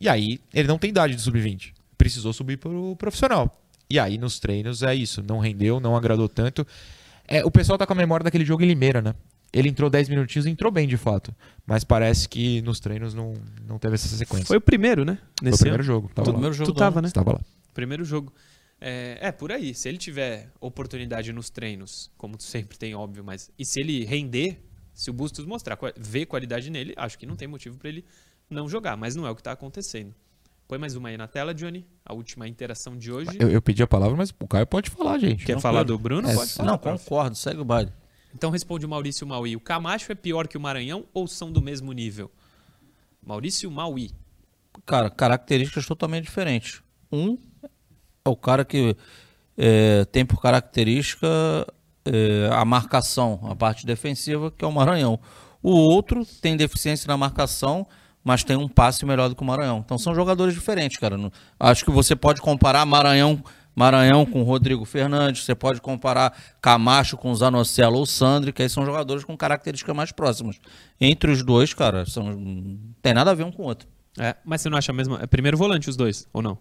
[0.00, 1.72] E aí, ele não tem idade de Sub-20.
[1.96, 3.60] Precisou subir para o profissional.
[3.90, 6.64] E aí nos treinos é isso, não rendeu, não agradou tanto.
[7.26, 9.14] É, o pessoal tá com a memória daquele jogo em Limeira, né?
[9.52, 11.34] Ele entrou 10 minutinhos e entrou bem de fato.
[11.66, 13.34] Mas parece que nos treinos não,
[13.66, 14.46] não teve essa sequência.
[14.46, 15.18] Foi o primeiro, né?
[15.42, 15.92] Nesse Foi o primeiro ano.
[15.92, 16.10] jogo.
[16.14, 17.10] Tava primeiro jogo tu tava, né?
[17.10, 17.40] Tava lá.
[17.74, 18.32] Primeiro jogo.
[18.80, 19.74] É, é, por aí.
[19.74, 23.50] Se ele tiver oportunidade nos treinos, como sempre tem, óbvio, mas.
[23.58, 24.60] E se ele render,
[25.00, 28.04] se o Bustos mostrar, ver qualidade nele, acho que não tem motivo para ele
[28.50, 28.98] não jogar.
[28.98, 30.14] Mas não é o que está acontecendo.
[30.68, 31.86] Põe mais uma aí na tela, Johnny.
[32.04, 33.30] A última interação de hoje.
[33.40, 35.46] Eu, eu pedi a palavra, mas o Caio pode falar, gente.
[35.46, 36.28] Quer não falar do Bruno?
[36.28, 36.72] É, pode falar.
[36.72, 37.34] Não, concordo.
[37.34, 37.90] Segue o baile.
[38.34, 39.56] Então responde o Maurício Maui.
[39.56, 42.30] O Camacho é pior que o Maranhão ou são do mesmo nível?
[43.24, 44.10] Maurício Maui.
[44.84, 46.82] Cara, características totalmente diferentes.
[47.10, 47.38] Um
[48.22, 48.94] é o cara que
[49.56, 51.26] é, tem por característica
[52.04, 55.18] é, a marcação, a parte defensiva, que é o Maranhão.
[55.62, 57.86] O outro tem deficiência na marcação
[58.22, 59.82] mas tem um passe melhor do que o Maranhão.
[59.84, 61.16] Então são jogadores diferentes, cara.
[61.58, 63.42] Acho que você pode comparar Maranhão,
[63.74, 68.84] Maranhão com Rodrigo Fernandes, você pode comparar Camacho com Zanocelo ou Sandri, que aí são
[68.84, 70.60] jogadores com características mais próximas.
[71.00, 73.88] Entre os dois, cara, são, não tem nada a ver um com o outro.
[74.18, 75.16] É, mas você não acha mesmo?
[75.16, 76.58] É primeiro volante os dois, ou não?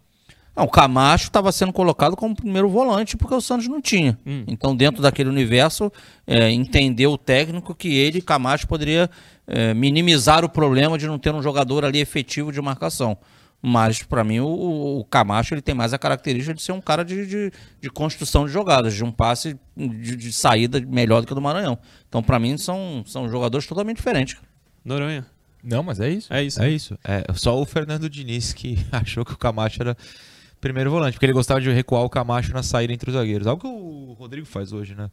[0.59, 4.19] Não, o Camacho estava sendo colocado como primeiro volante porque o Santos não tinha.
[4.27, 4.43] Hum.
[4.45, 5.89] Então, dentro daquele universo,
[6.27, 9.09] é, entendeu o técnico que ele, Camacho, poderia
[9.47, 13.17] é, minimizar o problema de não ter um jogador ali efetivo de marcação.
[13.61, 17.05] Mas, para mim, o, o, Camacho ele tem mais a característica de ser um cara
[17.05, 21.31] de, de, de construção de jogadas, de um passe de, de, saída melhor do que
[21.31, 21.77] o do Maranhão.
[22.09, 24.35] Então, para mim, são, são jogadores totalmente diferentes.
[24.83, 25.25] Noronha.
[25.63, 26.33] Não, mas é isso.
[26.33, 26.61] É isso.
[26.61, 26.71] É né?
[26.71, 26.99] isso.
[27.03, 29.97] É só o Fernando Diniz que achou que o Camacho era
[30.59, 33.47] primeiro volante, porque ele gostava de recuar o Camacho na saída entre os zagueiros.
[33.47, 35.09] Algo que o Rodrigo faz hoje, né?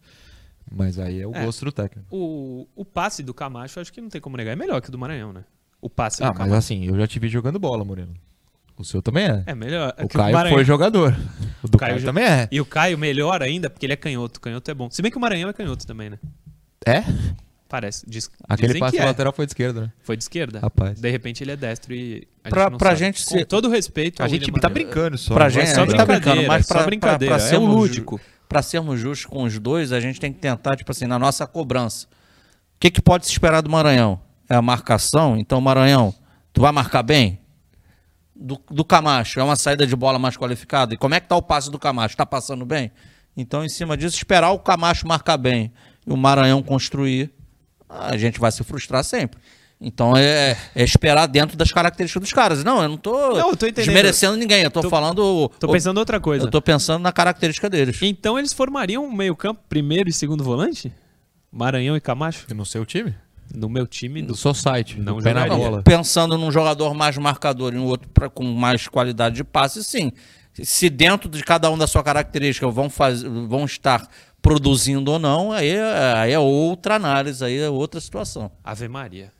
[0.70, 2.06] Mas aí é o é, gosto do técnico.
[2.10, 4.92] O, o passe do Camacho, acho que não tem como negar, é melhor que o
[4.92, 5.44] do Maranhão, né?
[5.80, 6.50] O passe ah, do Camacho.
[6.50, 8.14] mas assim, eu já te vi jogando bola, Moreno.
[8.76, 9.42] O seu também é.
[9.46, 9.94] É melhor.
[9.96, 11.16] É o Caio o foi jogador.
[11.62, 12.48] O do o Caio, Caio também é.
[12.52, 14.38] E o Caio melhor ainda, porque ele é canhoto.
[14.38, 14.90] Canhoto é bom.
[14.90, 16.18] Se bem que o Maranhão é canhoto também, né?
[16.84, 17.02] É?
[17.68, 18.04] Parece.
[18.08, 19.04] Diz, Aquele passe é.
[19.04, 19.92] lateral foi de esquerda, né?
[20.02, 20.60] Foi de esquerda.
[20.60, 21.00] Rapaz.
[21.00, 22.26] De repente ele é destro e.
[22.44, 23.40] A pra, gente pra gente ser.
[23.40, 24.22] Com todo respeito.
[24.22, 25.34] A gente tá brincando só.
[25.34, 27.34] Pra gente, só tá brincando, mas pra, brincadeira.
[27.34, 28.20] Pra, pra ser é um lúdico.
[28.48, 31.46] Pra sermos justos com os dois, a gente tem que tentar, tipo assim, na nossa
[31.46, 32.06] cobrança.
[32.06, 34.20] O que, que pode se esperar do Maranhão?
[34.48, 35.36] É a marcação?
[35.36, 36.14] Então, Maranhão,
[36.52, 37.40] tu vai marcar bem?
[38.34, 40.94] Do, do Camacho, é uma saída de bola mais qualificada?
[40.94, 42.16] E como é que tá o passe do Camacho?
[42.16, 42.92] Tá passando bem?
[43.36, 45.72] Então, em cima disso, esperar o Camacho marcar bem
[46.06, 47.32] e o Maranhão construir,
[47.88, 49.38] a gente vai se frustrar sempre.
[49.80, 52.64] Então é, é, esperar dentro das características dos caras.
[52.64, 55.50] Não, eu não tô, não, eu tô desmerecendo ninguém, eu tô, tô falando.
[55.60, 56.46] Tô pensando outra coisa.
[56.46, 58.00] Eu tô pensando na característica deles.
[58.02, 60.90] Então eles formariam um meio-campo primeiro e segundo volante?
[61.52, 62.46] Maranhão e Camacho?
[62.50, 63.14] E no seu time?
[63.54, 65.82] No meu time, do Society, não bola.
[65.82, 70.10] Pensando num jogador mais marcador e um outro pra, com mais qualidade de passe, sim.
[70.64, 74.08] Se dentro de cada um da sua característica vão, faz, vão estar
[74.40, 78.50] produzindo ou não, aí, é, aí é outra análise, aí é outra situação.
[78.62, 79.32] Ave Maria.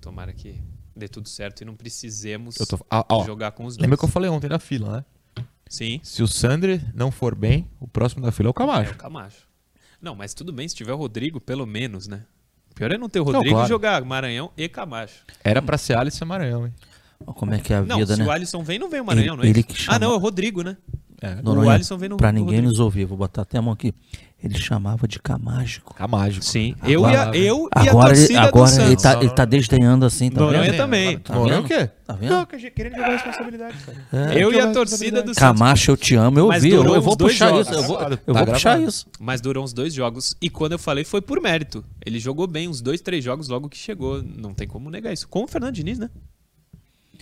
[0.00, 0.62] Tomara que
[0.94, 3.82] dê tudo certo e não precisemos tô, ah, ó, jogar com os dois.
[3.82, 5.44] Lembra que eu falei ontem na fila, né?
[5.66, 5.98] Sim.
[6.02, 8.90] Se o Sandri não for bem, o próximo da fila é o Camacho.
[8.90, 9.48] É o Camacho.
[10.00, 12.26] Não, mas tudo bem se tiver o Rodrigo, pelo menos, né?
[12.74, 13.66] Pior é não ter o Rodrigo não, claro.
[13.66, 15.24] e jogar Maranhão e Camacho.
[15.42, 16.74] Era pra ser Alisson e Maranhão, hein?
[17.24, 18.24] Como é que é a não, vida, se né?
[18.24, 19.96] se o Alisson vem, não vem o Maranhão, ele, não é ele chama...
[19.96, 20.76] Ah, não, é o Rodrigo, né?
[21.20, 21.36] É.
[21.36, 22.68] Noronha, o Alisson vem no Pra ninguém Rodrigo.
[22.68, 23.94] nos ouvir, vou botar até a mão aqui.
[24.42, 25.94] Ele chamava de Camágico.
[25.94, 26.44] Camágico.
[26.44, 26.74] Sim.
[26.82, 30.04] Agora, eu, ia, eu e agora, a torcida agora do ele, tá, ele tá desdenhando
[30.04, 30.76] assim, tá Noronha vendo?
[30.76, 31.18] também.
[31.18, 31.88] Tá Noronha o quê?
[32.06, 32.30] Tá vendo?
[32.30, 34.34] Não, querendo jogar responsabilidade, cara.
[34.34, 35.38] É, eu e a torcida do Santos.
[35.38, 36.72] Camacho, eu te amo, eu Mas vi.
[36.72, 37.68] Eu, eu vou puxar jogos.
[37.68, 37.74] isso.
[37.74, 39.06] Eu vou, eu tá vou puxar isso.
[39.18, 40.36] Mas durou uns dois jogos.
[40.42, 41.82] E quando eu falei, foi por mérito.
[42.04, 44.22] Ele jogou bem uns dois, três jogos logo que chegou.
[44.22, 45.26] Não tem como negar isso.
[45.26, 46.10] Com o Fernando Diniz, né?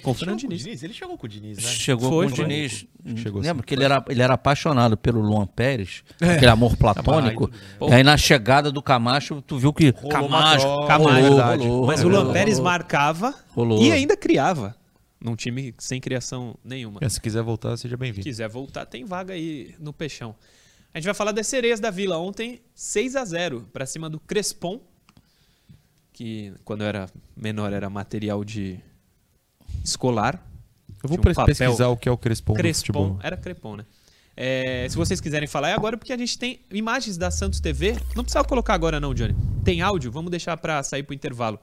[0.03, 0.63] Com o Fernando Diniz.
[0.63, 0.83] Diniz.
[0.83, 1.63] Ele chegou com o Diniz, né?
[1.63, 2.87] Chegou foi, com o Diniz.
[3.17, 3.63] Chegou Lembra assim.
[3.67, 6.35] que ele era, ele era apaixonado pelo Luan Pérez, é.
[6.35, 7.51] aquele amor platônico.
[7.81, 12.03] e aí na chegada do Camacho, tu viu que rolou Camacho, Camacho rolou, rolou, Mas
[12.03, 13.35] rolou, o Luan Pérez marcava
[13.81, 14.77] e ainda criava.
[15.21, 16.99] Num time sem criação nenhuma.
[17.01, 18.25] É, se quiser voltar, seja bem-vindo.
[18.25, 20.35] Se quiser voltar, tem vaga aí no Peixão.
[20.93, 22.19] A gente vai falar das sereias da Vila.
[22.19, 24.81] Ontem, 6 a 0 para cima do Crespon,
[26.13, 28.81] que quando eu era menor era material de
[29.85, 30.45] escolar.
[31.03, 33.85] Eu vou um pesquisar o que é o Crespon, Crespon Era Crespon, né?
[34.37, 37.97] É, se vocês quiserem falar, é agora porque a gente tem imagens da Santos TV.
[38.15, 39.35] Não precisa colocar agora não, Johnny.
[39.65, 41.59] Tem áudio, vamos deixar para sair pro intervalo.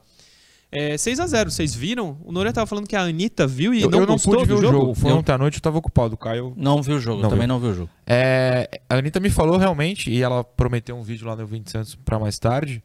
[0.72, 2.16] É, 6 a 0 vocês viram?
[2.24, 4.54] O Noronha tava falando que a Anitta viu e eu, não eu não pude ver
[4.54, 4.72] o jogo.
[4.72, 4.94] jogo.
[4.94, 5.16] Foi eu...
[5.16, 6.14] ontem à noite, eu tava ocupado.
[6.14, 6.54] O Caio...
[6.56, 7.54] Não viu o jogo, não também viu.
[7.54, 7.90] não viu o jogo.
[8.06, 11.94] É, a Anitta me falou realmente, e ela prometeu um vídeo lá no 20 Santos
[11.96, 12.84] para mais tarde,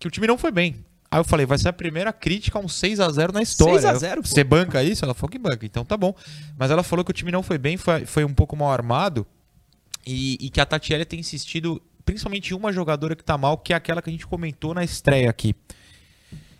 [0.00, 0.84] que o time não foi bem.
[1.10, 3.92] Aí eu falei, vai ser a primeira crítica a um 6 a 0 na história.
[3.92, 5.04] 6x0, Você banca isso?
[5.04, 6.14] Ela falou que banca, então tá bom.
[6.58, 9.26] Mas ela falou que o time não foi bem, foi, foi um pouco mal armado.
[10.06, 13.72] E, e que a Tatiele tem insistido, principalmente em uma jogadora que tá mal, que
[13.72, 15.54] é aquela que a gente comentou na estreia aqui.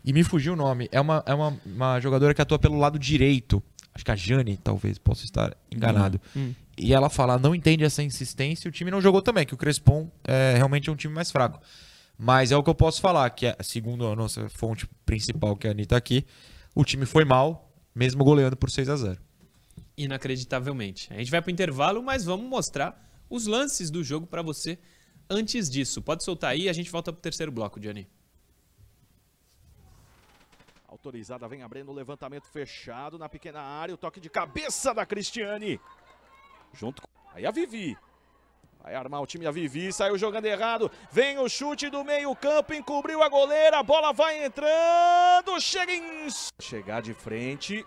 [0.04, 0.88] E me fugiu o nome.
[0.92, 3.62] É uma, é uma, uma jogadora que atua pelo lado direito.
[3.92, 6.20] Acho que a Jane, talvez, possa estar enganado.
[6.36, 6.54] Hum, hum.
[6.78, 9.56] E ela fala, não entende essa insistência e o time não jogou também, que o
[9.56, 11.58] Crespon é realmente é um time mais fraco.
[12.18, 15.66] Mas é o que eu posso falar, que é, segundo a nossa fonte principal, que
[15.66, 16.26] é a Anitta aqui,
[16.74, 19.20] o time foi mal, mesmo goleando por 6 a 0
[19.96, 21.12] Inacreditavelmente.
[21.12, 24.78] A gente vai para o intervalo, mas vamos mostrar os lances do jogo para você
[25.28, 26.00] antes disso.
[26.02, 28.08] Pode soltar aí e a gente volta para o terceiro bloco, Gianni.
[30.88, 33.94] Autorizada, vem abrindo o levantamento fechado na pequena área.
[33.94, 35.80] O toque de cabeça da Cristiane.
[36.72, 37.08] Junto com...
[37.34, 37.96] Aí a Vivi.
[38.86, 40.88] Vai armar o time da Vivi, saiu jogando errado.
[41.10, 45.60] Vem o chute do meio-campo, encobriu a goleira, a bola vai entrando.
[45.60, 46.28] Chega em.
[46.60, 47.84] Chegar de frente.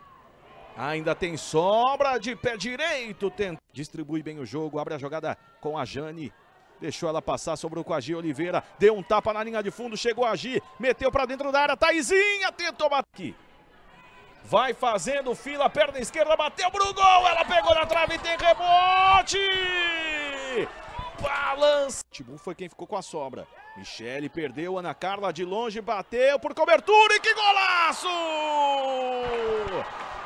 [0.76, 3.32] Ainda tem sobra de pé direito.
[3.32, 3.62] Tenta.
[3.72, 6.34] Distribui bem o jogo, abre a jogada com a Jane.
[6.82, 8.62] Deixou ela passar, sobrou com a Gi Oliveira.
[8.78, 10.62] Deu um tapa na linha de fundo, chegou a Gi.
[10.78, 11.78] Meteu para dentro da área.
[11.78, 13.34] Taizinha tentou bater.
[14.44, 17.28] Vai fazendo fila, perna esquerda, bateu pro gol.
[17.28, 19.38] Ela pegou na trave e tem rebote
[21.20, 22.04] balança.
[22.12, 23.48] Tibu foi quem ficou com a sobra.
[23.78, 28.08] Michele perdeu, Ana Carla de longe bateu por cobertura e que golaço!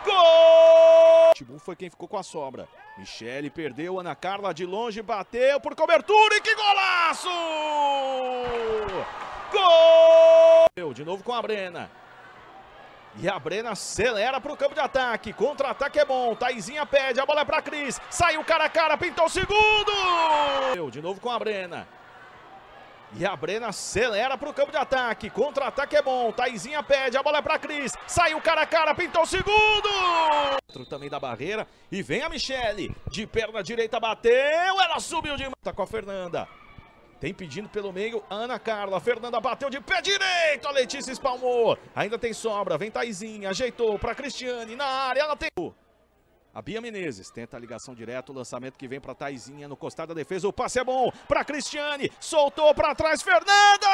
[0.05, 1.33] Gol!
[1.35, 2.67] Tibu foi quem ficou com a sobra.
[2.97, 7.29] Michele perdeu, Ana Carla de longe bateu por cobertura e que golaço!
[9.51, 10.93] Gol!
[10.93, 12.02] De novo com a Brena.
[13.19, 15.33] E a Brena acelera para o campo de ataque.
[15.33, 16.35] Contra-ataque é bom.
[16.35, 18.01] Taizinha pede, a bola é para Cris.
[18.09, 20.89] Saiu cara a cara, pintou o segundo.
[20.91, 21.87] De novo com a Brena.
[23.15, 25.29] E a Brena acelera para o campo de ataque.
[25.29, 26.31] Contra-ataque é bom.
[26.31, 27.93] Taizinha pede, a bola é para Cris.
[28.07, 29.89] Saiu cara a cara, pintou o segundo.
[30.67, 31.67] Outro também da barreira.
[31.91, 32.95] E vem a Michele.
[33.11, 34.33] De perna direita bateu.
[34.33, 35.47] Ela subiu de.
[35.61, 36.47] Tá com a Fernanda.
[37.23, 38.99] Tem pedindo pelo meio, Ana Carla.
[38.99, 40.67] Fernanda bateu de pé direito.
[40.67, 41.77] A Letícia espalmou.
[41.95, 42.77] Ainda tem sobra.
[42.77, 43.49] Vem Taizinha.
[43.49, 44.75] Ajeitou para Cristiane.
[44.75, 45.49] Na área, ela tem.
[46.53, 50.13] A Bia Menezes tenta a ligação direto, o lançamento que vem para Taizinha no costado
[50.13, 50.49] da defesa.
[50.49, 52.11] O passe é bom para Cristiane.
[52.19, 53.87] Soltou para trás, Fernanda!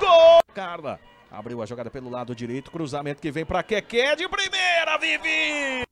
[0.00, 0.40] Gol!
[0.54, 0.98] Carla
[1.30, 5.82] abriu a jogada pelo lado direito, cruzamento que vem para Keké de primeira, Vivi!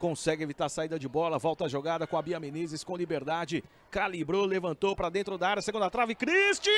[0.00, 3.62] Consegue evitar a saída de bola, volta a jogada com a Bia Menezes com liberdade,
[3.90, 6.70] calibrou, levantou para dentro da área, segunda trave, Cristiane!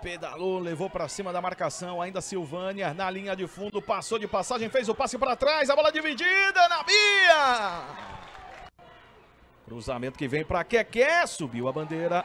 [0.00, 4.70] Pedalou, levou para cima da marcação, ainda Silvânia na linha de fundo, passou de passagem,
[4.70, 8.14] fez o passe para trás, a bola dividida na Bia!
[9.64, 12.24] Cruzamento que vem para Keké, subiu a bandeira.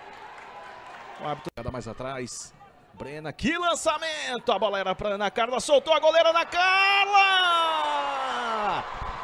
[1.22, 2.54] O árbitro mais atrás.
[3.00, 4.52] Brena, que lançamento!
[4.52, 7.24] A bola era para Ana Carla, soltou a goleira na Carla!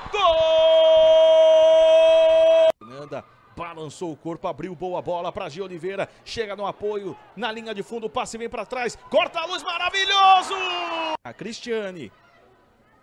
[0.10, 0.22] Gol!
[2.80, 7.76] Fernanda balançou o corpo, abriu boa bola para Gi Oliveira, chega no apoio, na linha
[7.76, 10.54] de fundo, passe vem para trás, corta a luz, maravilhoso!
[11.22, 12.14] A Cristiane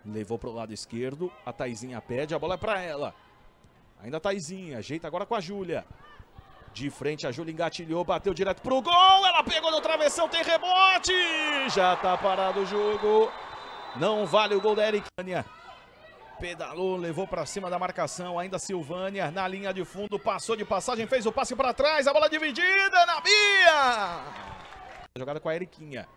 [0.03, 3.13] levou para o lado esquerdo, a Taizinha pede, a bola é para ela.
[4.01, 5.85] Ainda a Taizinha, ajeita agora com a Júlia.
[6.73, 9.25] De frente, a Júlia engatilhou, bateu direto pro gol.
[9.27, 11.13] Ela pegou no travessão, tem rebote.
[11.69, 13.31] Já tá parado o jogo.
[13.95, 15.45] Não vale o gol da Ericânia.
[16.39, 18.39] Pedalou, levou para cima da marcação.
[18.39, 20.17] Ainda Silvânia na linha de fundo.
[20.17, 22.07] Passou de passagem, fez o passe para trás.
[22.07, 24.21] A bola dividida na Bia.
[25.15, 26.07] Jogada com a Eriquinha.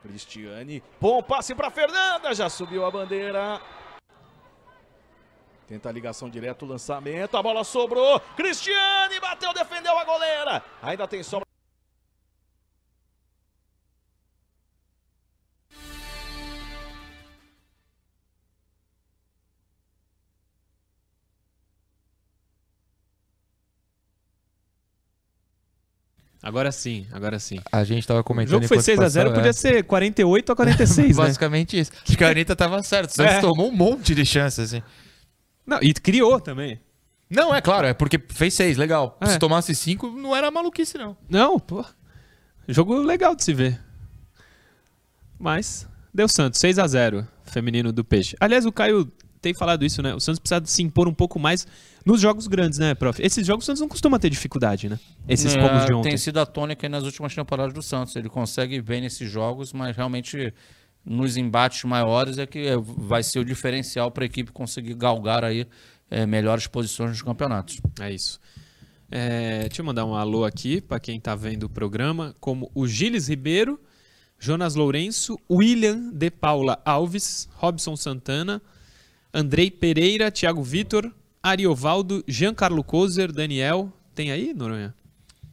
[0.00, 0.80] Cristiane.
[1.00, 2.32] Bom passe para Fernanda.
[2.32, 3.60] Já subiu a bandeira.
[5.72, 8.20] Tenta a ligação direto, lançamento, a bola sobrou.
[8.36, 10.62] Cristiane bateu, defendeu a goleira.
[10.82, 11.46] Ainda tem sobra.
[26.42, 27.60] Agora sim, agora sim.
[27.70, 28.50] A gente tava O comentando.
[28.50, 29.52] jogo foi enquanto 6x0, passava, podia é.
[29.52, 31.24] ser 48 a 46, né?
[31.24, 31.92] Basicamente isso.
[32.06, 33.10] Acho que a Anitta tava certo.
[33.10, 33.40] O Santos É.
[33.40, 34.82] tomou um monte de chances, assim.
[35.66, 36.80] Não, e criou também.
[37.30, 39.16] Não, é claro, é porque fez seis, legal.
[39.20, 39.26] É.
[39.26, 41.16] Se tomasse cinco, não era maluquice, não.
[41.28, 41.84] Não, pô.
[42.68, 43.80] Jogo legal de se ver.
[45.38, 48.36] Mas deu Santos, 6 a 0 feminino do Peixe.
[48.38, 49.10] Aliás, o Caio
[49.40, 50.14] tem falado isso, né?
[50.14, 51.66] O Santos precisa se impor um pouco mais
[52.06, 53.20] nos jogos grandes, né, prof?
[53.20, 55.00] Esses jogos o Santos não costuma ter dificuldade, né?
[55.28, 56.10] Esses É, de ontem.
[56.10, 58.14] Tem sido a tônica aí nas últimas temporadas do Santos.
[58.14, 60.54] Ele consegue bem nesses jogos, mas realmente
[61.04, 65.44] nos embates maiores é que é, vai ser o diferencial para a equipe conseguir galgar
[65.44, 65.66] aí
[66.10, 67.80] é, melhores posições nos campeonatos.
[68.00, 68.38] É isso.
[69.10, 72.86] É, deixa eu mandar um alô aqui para quem tá vendo o programa, como o
[72.86, 73.78] Gilles Ribeiro,
[74.38, 78.62] Jonas Lourenço, William de Paula Alves, Robson Santana,
[79.32, 83.92] Andrei Pereira, Thiago Vitor, Ariovaldo, Giancarlo Kozer, Daniel.
[84.14, 84.94] Tem aí, Noronha?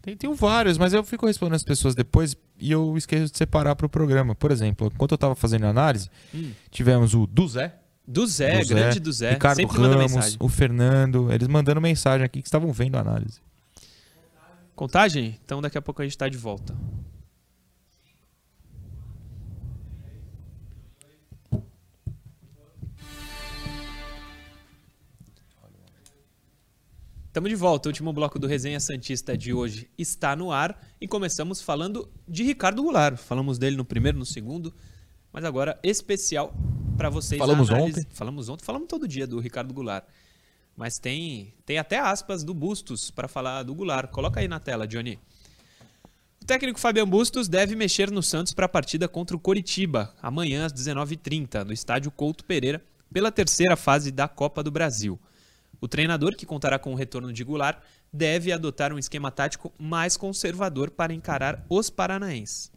[0.01, 3.75] Tem, tem vários, mas eu fico respondendo as pessoas depois e eu esqueço de separar
[3.75, 4.35] pro programa.
[4.35, 6.09] Por exemplo, enquanto eu tava fazendo a análise,
[6.69, 7.75] tivemos o do Zé.
[8.07, 9.31] Do Zé, do grande do Zé.
[9.31, 13.39] Ricardo Sempre Ramos, o Fernando, eles mandando mensagem aqui que estavam vendo a análise.
[14.75, 15.37] Contagem?
[15.43, 16.75] Então daqui a pouco a gente tá de volta.
[27.39, 27.87] Estamos de volta.
[27.87, 32.43] O último bloco do Resenha Santista de hoje está no ar e começamos falando de
[32.43, 33.15] Ricardo Goulart.
[33.15, 34.73] Falamos dele no primeiro, no segundo,
[35.31, 36.53] mas agora especial
[36.97, 37.39] para vocês.
[37.39, 38.07] Falamos análise- ontem?
[38.11, 40.03] Falamos ontem, falamos todo dia do Ricardo Goulart.
[40.75, 44.11] Mas tem, tem até aspas do Bustos para falar do Goulart.
[44.11, 45.17] Coloca aí na tela, Johnny.
[46.41, 50.65] O técnico Fabian Bustos deve mexer no Santos para a partida contra o Coritiba, amanhã
[50.65, 52.83] às 19h30, no estádio Couto Pereira,
[53.13, 55.17] pela terceira fase da Copa do Brasil.
[55.81, 57.79] O treinador, que contará com o retorno de Goulart,
[58.11, 62.71] deve adotar um esquema tático mais conservador para encarar os paranaenses.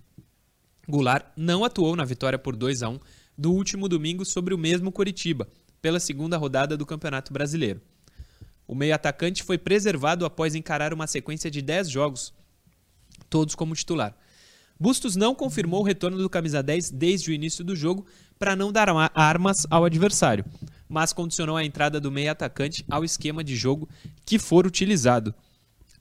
[0.88, 3.00] Goulart não atuou na vitória por 2 a 1
[3.36, 5.48] do último domingo sobre o mesmo Coritiba,
[5.80, 7.80] pela segunda rodada do Campeonato Brasileiro.
[8.66, 12.32] O meio-atacante foi preservado após encarar uma sequência de 10 jogos,
[13.28, 14.16] todos como titular.
[14.78, 18.06] Bustos não confirmou o retorno do camisa 10 desde o início do jogo
[18.38, 20.44] para não dar ma- armas ao adversário,
[20.92, 23.88] mas condicionou a entrada do meio-atacante ao esquema de jogo
[24.26, 25.34] que for utilizado.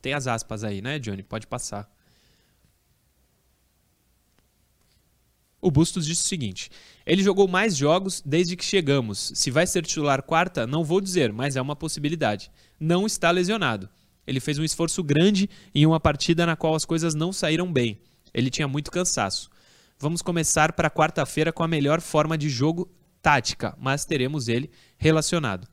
[0.01, 1.23] Tem as aspas aí, né, Johnny?
[1.23, 1.89] Pode passar.
[5.61, 6.69] O Bustos disse o seguinte:
[7.05, 9.31] ele jogou mais jogos desde que chegamos.
[9.33, 12.51] Se vai ser titular quarta, não vou dizer, mas é uma possibilidade.
[12.77, 13.87] Não está lesionado.
[14.27, 17.97] Ele fez um esforço grande em uma partida na qual as coisas não saíram bem.
[18.33, 19.49] Ele tinha muito cansaço.
[19.97, 22.91] Vamos começar para quarta-feira com a melhor forma de jogo
[23.21, 25.67] tática, mas teremos ele relacionado.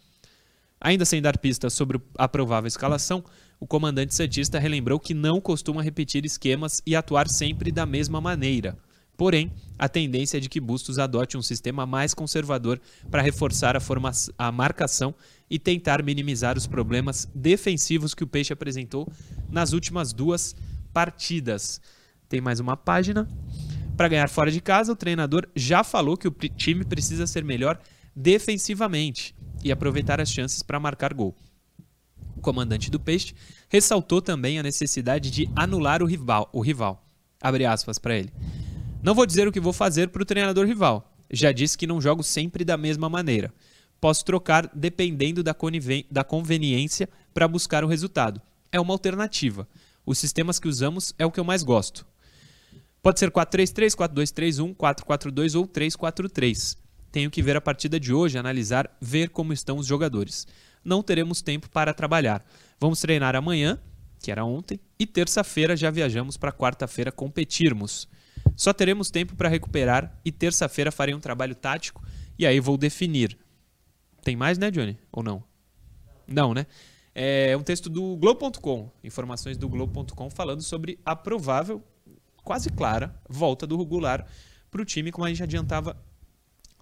[0.80, 3.24] Ainda sem dar pistas sobre a provável escalação,
[3.58, 8.78] o comandante Santista relembrou que não costuma repetir esquemas e atuar sempre da mesma maneira.
[9.16, 12.80] Porém, a tendência é de que Bustos adote um sistema mais conservador
[13.10, 13.80] para reforçar a,
[14.38, 15.12] a marcação
[15.50, 19.10] e tentar minimizar os problemas defensivos que o Peixe apresentou
[19.50, 20.54] nas últimas duas
[20.92, 21.80] partidas.
[22.28, 23.28] Tem mais uma página.
[23.98, 27.80] Para ganhar fora de casa, o treinador já falou que o time precisa ser melhor
[28.14, 29.34] defensivamente
[29.64, 31.34] e aproveitar as chances para marcar gol.
[32.36, 33.34] O comandante do Peixe
[33.68, 36.48] ressaltou também a necessidade de anular o rival.
[36.52, 37.04] O rival.
[37.42, 38.32] Abre aspas para ele.
[39.02, 41.12] Não vou dizer o que vou fazer para o treinador rival.
[41.28, 43.52] Já disse que não jogo sempre da mesma maneira.
[44.00, 45.56] Posso trocar dependendo da,
[46.08, 48.40] da conveniência para buscar o resultado.
[48.70, 49.66] É uma alternativa.
[50.06, 52.06] Os sistemas que usamos é o que eu mais gosto.
[53.02, 56.76] Pode ser 4-3-3, 4-2-3-1, 4-4-2 ou 3-4-3.
[57.10, 60.46] Tenho que ver a partida de hoje, analisar, ver como estão os jogadores.
[60.84, 62.44] Não teremos tempo para trabalhar.
[62.78, 63.80] Vamos treinar amanhã,
[64.20, 68.08] que era ontem, e terça-feira já viajamos para quarta-feira competirmos.
[68.56, 72.02] Só teremos tempo para recuperar e terça-feira farei um trabalho tático
[72.38, 73.38] e aí vou definir.
[74.22, 74.98] Tem mais, né, Johnny?
[75.12, 75.44] Ou não?
[76.26, 76.66] Não, né?
[77.14, 81.82] É um texto do Globo.com, informações do Globo.com falando sobre a provável,
[82.48, 84.26] quase clara, volta do Rugular
[84.70, 85.94] para o time, como a gente adiantava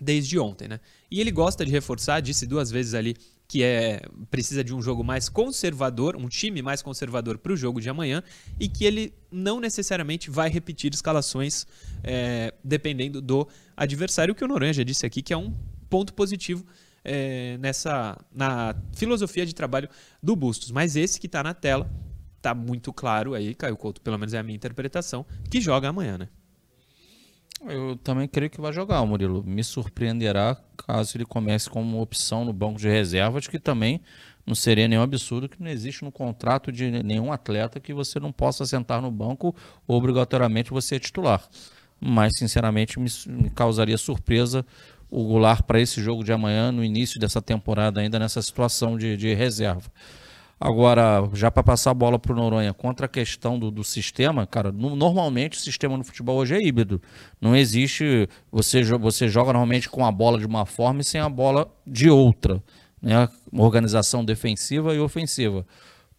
[0.00, 0.78] desde ontem, né?
[1.10, 3.16] E ele gosta de reforçar, disse duas vezes ali
[3.48, 4.00] que é
[4.30, 8.22] precisa de um jogo mais conservador, um time mais conservador para o jogo de amanhã
[8.60, 11.66] e que ele não necessariamente vai repetir escalações
[12.04, 15.52] é, dependendo do adversário, que o Noronha disse aqui que é um
[15.90, 16.64] ponto positivo
[17.04, 19.88] é, nessa na filosofia de trabalho
[20.22, 20.70] do Bustos.
[20.70, 21.90] Mas esse que está na tela
[22.46, 26.16] está muito claro aí, Caio Couto, pelo menos é a minha interpretação, que joga amanhã,
[26.16, 26.28] né?
[27.68, 29.42] Eu também creio que vai jogar, o Murilo.
[29.42, 34.00] Me surpreenderá caso ele comece como opção no banco de reservas, que também
[34.46, 38.30] não seria nenhum absurdo que não existe no contrato de nenhum atleta que você não
[38.30, 39.56] possa sentar no banco
[39.88, 41.42] obrigatoriamente você é titular.
[41.98, 44.64] Mas, sinceramente, me, me causaria surpresa
[45.10, 49.16] o Goulart para esse jogo de amanhã, no início dessa temporada, ainda nessa situação de,
[49.16, 49.90] de reserva.
[50.58, 54.46] Agora, já para passar a bola para o Noronha, contra a questão do, do sistema,
[54.46, 57.00] cara, no, normalmente o sistema no futebol hoje é híbrido.
[57.38, 58.26] Não existe.
[58.50, 62.08] Você, você joga normalmente com a bola de uma forma e sem a bola de
[62.08, 62.62] outra.
[63.02, 63.28] Né?
[63.52, 65.66] Uma organização defensiva e ofensiva.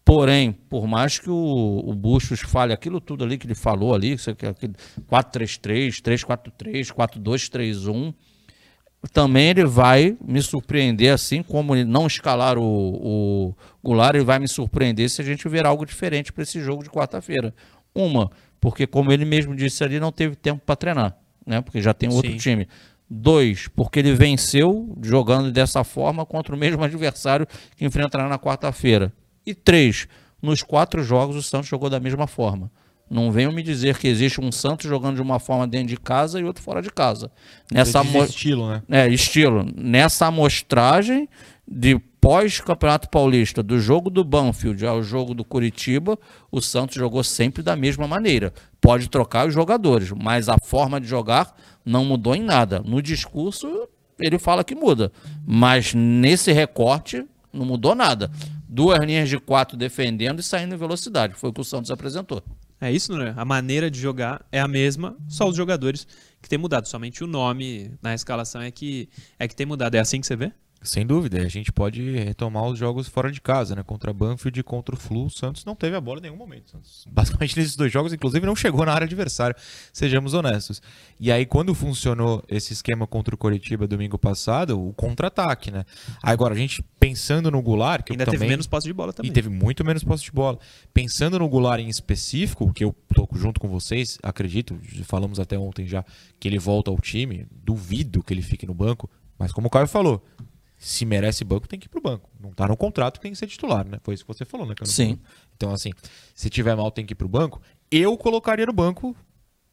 [0.05, 4.15] Porém, por mais que o, o Bustos fale aquilo tudo ali que ele falou ali,
[4.15, 8.13] 4-3-3, 3-4-3, 4-2-3-1
[9.11, 14.47] também ele vai me surpreender, assim como não escalar o, o Goulart, ele vai me
[14.47, 17.53] surpreender se a gente ver algo diferente para esse jogo de quarta-feira.
[17.93, 21.61] Uma, porque como ele mesmo disse ali, não teve tempo para treinar, né?
[21.61, 22.37] Porque já tem outro Sim.
[22.37, 22.67] time.
[23.09, 29.13] Dois, porque ele venceu jogando dessa forma contra o mesmo adversário que enfrentará na quarta-feira.
[29.45, 30.07] E três,
[30.41, 32.69] nos quatro jogos o Santos jogou da mesma forma.
[33.09, 36.39] Não venham me dizer que existe um Santos jogando de uma forma dentro de casa
[36.39, 37.31] e outro fora de casa.
[37.71, 38.83] Nessa estilo, né?
[38.89, 39.65] É, estilo.
[39.75, 41.29] Nessa amostragem
[41.67, 46.17] de pós-Campeonato Paulista, do jogo do Banfield ao jogo do Curitiba,
[46.51, 48.53] o Santos jogou sempre da mesma maneira.
[48.81, 51.55] Pode trocar os jogadores, mas a forma de jogar
[51.85, 52.81] não mudou em nada.
[52.85, 53.87] No discurso,
[54.19, 55.11] ele fala que muda,
[55.45, 58.29] mas nesse recorte não mudou nada.
[58.67, 61.33] Duas linhas de quatro defendendo e saindo em velocidade.
[61.35, 62.43] Foi o que o Santos apresentou.
[62.79, 63.33] É isso, né?
[63.35, 66.07] A maneira de jogar é a mesma, só os jogadores
[66.41, 66.87] que tem mudado.
[66.87, 69.09] Somente o nome na escalação é que,
[69.39, 69.95] é que tem mudado.
[69.95, 70.51] É assim que você vê?
[70.81, 73.83] Sem dúvida, a gente pode retomar os jogos fora de casa, né?
[73.83, 76.71] Contra Banfield e contra o Flu, o Santos não teve a bola em nenhum momento.
[76.71, 79.55] Santos, basicamente nesses dois jogos, inclusive, não chegou na área adversária,
[79.91, 80.81] sejamos honestos.
[81.19, 85.83] E aí, quando funcionou esse esquema contra o Coritiba domingo passado, o contra-ataque, né?
[86.21, 89.31] Agora, a gente pensando no Goulart, que ainda também, teve menos posse de bola também.
[89.31, 90.59] E teve muito menos posse de bola.
[90.93, 95.87] Pensando no Goulart em específico, que eu tô junto com vocês, acredito, falamos até ontem
[95.87, 96.05] já
[96.39, 99.87] que ele volta ao time, duvido que ele fique no banco, mas como o Caio
[99.87, 100.23] falou,
[100.77, 102.29] se merece banco, tem que ir pro banco.
[102.39, 103.97] Não tá no contrato, tem que ser titular, né?
[104.03, 104.89] Foi isso que você falou, né, cara?
[104.89, 105.19] Sim.
[105.55, 105.91] Então, assim,
[106.35, 107.61] se tiver mal, tem que ir pro banco.
[107.89, 109.15] Eu colocaria no banco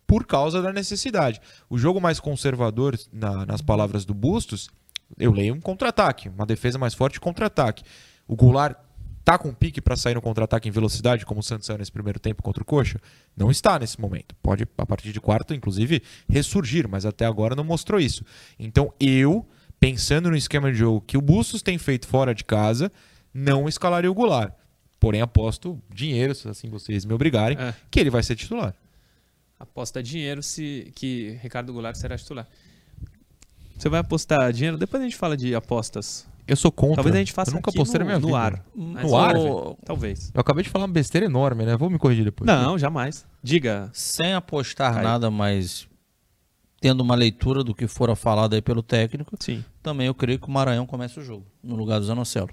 [0.07, 1.41] por causa da necessidade.
[1.69, 4.71] O jogo mais conservador, na, nas palavras do Bustos,
[5.19, 7.85] eu leio um contra-ataque, uma defesa mais forte contra-ataque.
[8.27, 8.77] O Goulart
[9.25, 12.19] tá com pique para sair no contra-ataque em velocidade, como o Santos saiu nesse primeiro
[12.19, 13.01] tempo contra o Coxa?
[13.37, 14.35] Não está nesse momento.
[14.43, 18.25] Pode, a partir de quarto, inclusive, ressurgir, mas até agora não mostrou isso.
[18.59, 19.47] Então, eu
[19.85, 22.91] pensando no esquema de jogo que o Bustos tem feito fora de casa,
[23.35, 24.55] não escalaria o Goulart.
[24.99, 27.75] Porém, aposto dinheiro, se assim vocês me obrigarem, é.
[27.91, 28.75] que ele vai ser titular.
[29.61, 32.49] Aposta dinheiro se que Ricardo Goulart será titular.
[33.77, 34.79] Você vai apostar dinheiro?
[34.79, 36.27] Depois a gente fala de apostas.
[36.47, 36.97] Eu sou contra.
[36.97, 38.39] Talvez a gente faça eu nunca apostei no, na minha no vida.
[38.39, 38.65] ar.
[38.75, 39.35] No ar?
[39.85, 40.31] Talvez.
[40.35, 41.77] Eu acabei de falar uma besteira enorme, né?
[41.77, 42.47] Vou me corrigir depois.
[42.47, 43.27] Não, jamais.
[43.43, 43.91] Diga.
[43.93, 45.89] Sem apostar nada, mas
[46.81, 49.65] tendo uma leitura do que fora falado aí pelo técnico, Sim.
[49.85, 52.49] Também eu creio que o Maranhão comece o jogo, no lugar do Zanocelo.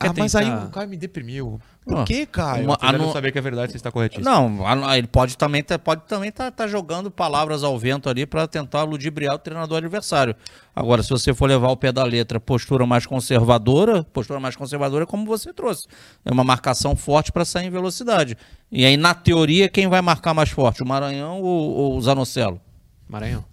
[0.00, 1.60] Ah, Quer mas tentar- aí o Caio me deprimiu.
[1.84, 2.64] Por Ah, que, Caio?
[2.64, 4.24] uma- anu- saber que é verdade, você está corretíssimo.
[4.24, 8.48] Não, ele pode também tá, pode também tá, tá jogando palavras ao vento ali para
[8.48, 10.34] tentar ludibriar o treinador adversário.
[10.74, 15.04] Agora, se você for levar o pé da letra, postura mais conservadora, postura mais conservadora
[15.04, 15.86] é como você trouxe.
[16.24, 18.36] É uma marcação forte para sair em velocidade.
[18.72, 20.82] E aí, na teoria, quem vai marcar mais forte?
[20.82, 22.60] O Maranhão ou, ou o Zanocelo?
[23.08, 23.44] Maranhão.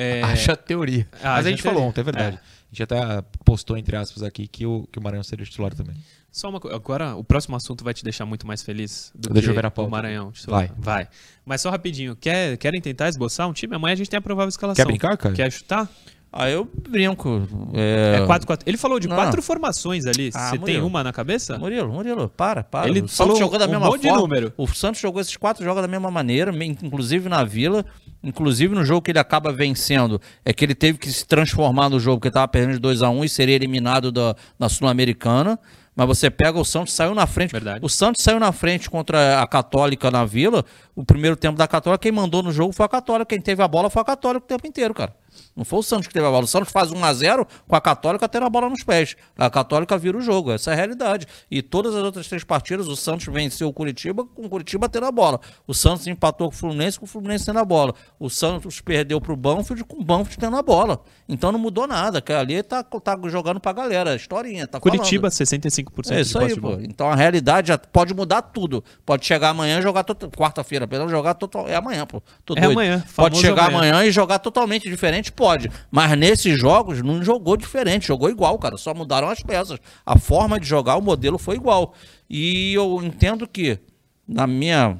[0.00, 1.08] É, Acha teoria.
[1.22, 2.38] Ah, Mas a gente falou ontem, é verdade.
[2.38, 5.96] A gente até postou, entre aspas, aqui que o, que o Maranhão seria titular também.
[6.30, 6.76] Só uma coisa.
[6.76, 9.62] Agora, o próximo assunto vai te deixar muito mais feliz do Deixa que eu ver
[9.62, 9.90] na o.
[9.90, 10.32] Maranhão.
[10.46, 10.70] Vai.
[10.78, 11.08] Vai.
[11.44, 12.14] Mas só rapidinho.
[12.14, 13.74] Quer, querem tentar esboçar um time?
[13.74, 14.84] Amanhã a gente tem a provável escalação.
[14.84, 15.34] Quer brincar, Caio?
[15.34, 15.90] Quer chutar?
[16.30, 17.48] Ah, eu brinco.
[17.72, 18.60] É, É 4-4.
[18.66, 19.16] Ele falou de Não.
[19.16, 20.30] quatro formações ali.
[20.34, 21.58] Ah, Você tem uma na cabeça?
[21.58, 22.86] Murilo, Murilo, para, para.
[22.88, 24.22] Ele o falou Santos jogou da um mesma monte de forma.
[24.22, 24.52] número.
[24.56, 26.52] O Santos jogou esses quatro jogos da mesma maneira,
[26.82, 27.84] inclusive na Vila,
[28.22, 31.98] inclusive no jogo que ele acaba vencendo, é que ele teve que se transformar no
[31.98, 35.58] jogo, porque estava perdendo de 2 a 1 e seria eliminado da, da Sul-Americana.
[35.96, 37.50] Mas você pega o Santos, saiu na frente.
[37.50, 37.80] Verdade.
[37.82, 40.64] O Santos saiu na frente contra a Católica na Vila.
[40.94, 43.26] O primeiro tempo da Católica, quem mandou no jogo foi a Católica.
[43.26, 45.12] Quem teve a bola foi a Católica o tempo inteiro, cara.
[45.56, 46.44] Não foi o Santos que teve a bola.
[46.44, 49.16] O Santos faz 1 a 0 com a Católica tendo a bola nos pés.
[49.36, 50.52] A Católica vira o jogo.
[50.52, 51.26] Essa é a realidade.
[51.50, 55.06] E todas as outras três partidas, o Santos venceu o Curitiba com o Curitiba tendo
[55.06, 55.40] a bola.
[55.66, 57.94] O Santos empatou com o Fluminense com o Fluminense tendo a bola.
[58.18, 61.00] O Santos perdeu pro Banfield com o Banfield tendo a bola.
[61.28, 62.20] Então não mudou nada.
[62.20, 64.14] Que ali tá, tá jogando pra galera.
[64.14, 64.66] Historinha.
[64.66, 64.98] Tá falando.
[64.98, 66.72] Curitiba, 65% É isso aí, pô.
[66.80, 68.82] Então a realidade já pode mudar tudo.
[69.04, 70.04] Pode chegar amanhã e jogar
[70.36, 71.68] quarta-feira, perdão, jogar total.
[71.68, 72.22] É amanhã, pô.
[72.44, 72.72] Tô É doido.
[72.72, 73.92] amanhã, Pode chegar amanhã.
[73.94, 74.08] amanhã.
[74.08, 75.70] e jogar totalmente diferente, pode.
[75.90, 78.76] Mas nesses jogos não jogou diferente, jogou igual, cara.
[78.76, 79.78] Só mudaram as peças.
[80.06, 81.92] A forma de jogar, o modelo foi igual.
[82.30, 83.78] E eu entendo que
[84.26, 84.96] na minha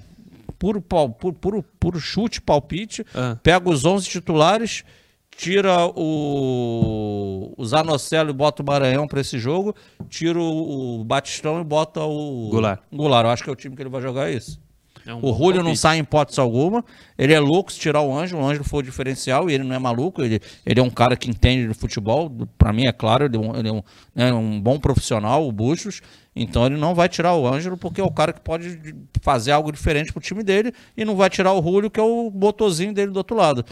[0.58, 3.36] puro pau- puro, puro, puro chute, palpite, Ah.
[3.42, 4.82] pega os 11 titulares,
[5.30, 9.74] tira o, o Zanocelo e bota o Maranhão para esse jogo,
[10.08, 12.80] tira o, o Batistão e bota o Goulart.
[12.92, 13.24] Goulart.
[13.26, 14.60] Eu acho que é o time que ele vai jogar isso.
[15.08, 16.84] É um O Rúlio não sai em hipótese alguma.
[17.16, 18.42] Ele é louco se tirar o Ângelo.
[18.42, 20.22] O Ângelo foi o diferencial e ele não é maluco.
[20.22, 22.30] Ele, ele é um cara que entende de futebol.
[22.58, 23.82] Para mim, é claro, ele é um, ele é um,
[24.14, 26.02] né, um bom profissional, o Bustos.
[26.36, 28.78] Então ele não vai tirar o Ângelo porque é o cara que pode
[29.22, 32.30] fazer algo diferente pro time dele e não vai tirar o Rúlio, que é o
[32.30, 33.64] motorzinho dele do outro lado.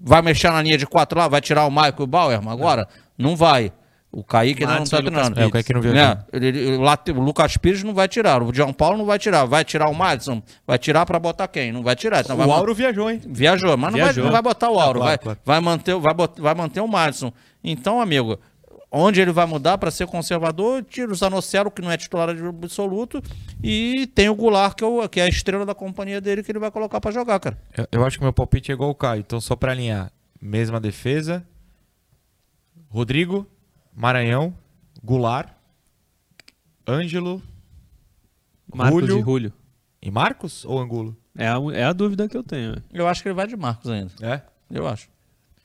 [0.00, 1.26] Vai mexer na linha de quatro lá?
[1.26, 2.86] Vai tirar o Michael e o Bauerman agora?
[3.18, 3.72] Não vai.
[4.14, 5.40] O Kaique ainda não tá e Lucas treinando.
[5.40, 6.22] É, o Kaique não veio Né?
[6.34, 8.42] Ele- ele- o Lucas Pires não vai tirar.
[8.42, 9.46] O João Paulo não vai tirar.
[9.46, 10.42] Vai tirar o Madison?
[10.66, 11.72] Vai tirar pra botar quem?
[11.72, 12.20] Não vai tirar.
[12.20, 13.22] Então vai o man- Auro viajou, hein?
[13.26, 14.24] Viajou, mas não vai, Viajou.
[14.24, 15.00] não vai botar o Auro.
[15.00, 15.38] claro, vai, claro.
[15.46, 17.32] vai, manter, vai, bot- vai manter o Madison.
[17.64, 18.38] Então, amigo,
[18.90, 23.22] onde ele vai mudar para ser conservador, tira o Zanocelo, que não é titular absoluto,
[23.62, 26.52] e tem o Goulart, que é, o- que é a estrela da companhia dele, que
[26.52, 27.56] ele vai colocar pra jogar, cara.
[27.74, 29.20] Eu, eu acho que meu palpite é igual o Caio.
[29.20, 31.42] Então, só pra alinhar, mesma defesa.
[32.90, 33.46] Rodrigo,
[33.94, 34.54] Maranhão,
[35.02, 35.50] Goulart,
[36.86, 37.42] Ângelo
[38.74, 39.18] Marcos Rúlio.
[39.18, 39.52] e Rúlio.
[40.00, 41.16] e Marcos ou Angulo?
[41.36, 42.82] É a, é a dúvida que eu tenho.
[42.92, 44.12] Eu acho que ele vai de Marcos ainda.
[44.20, 44.42] É?
[44.70, 45.08] Eu acho.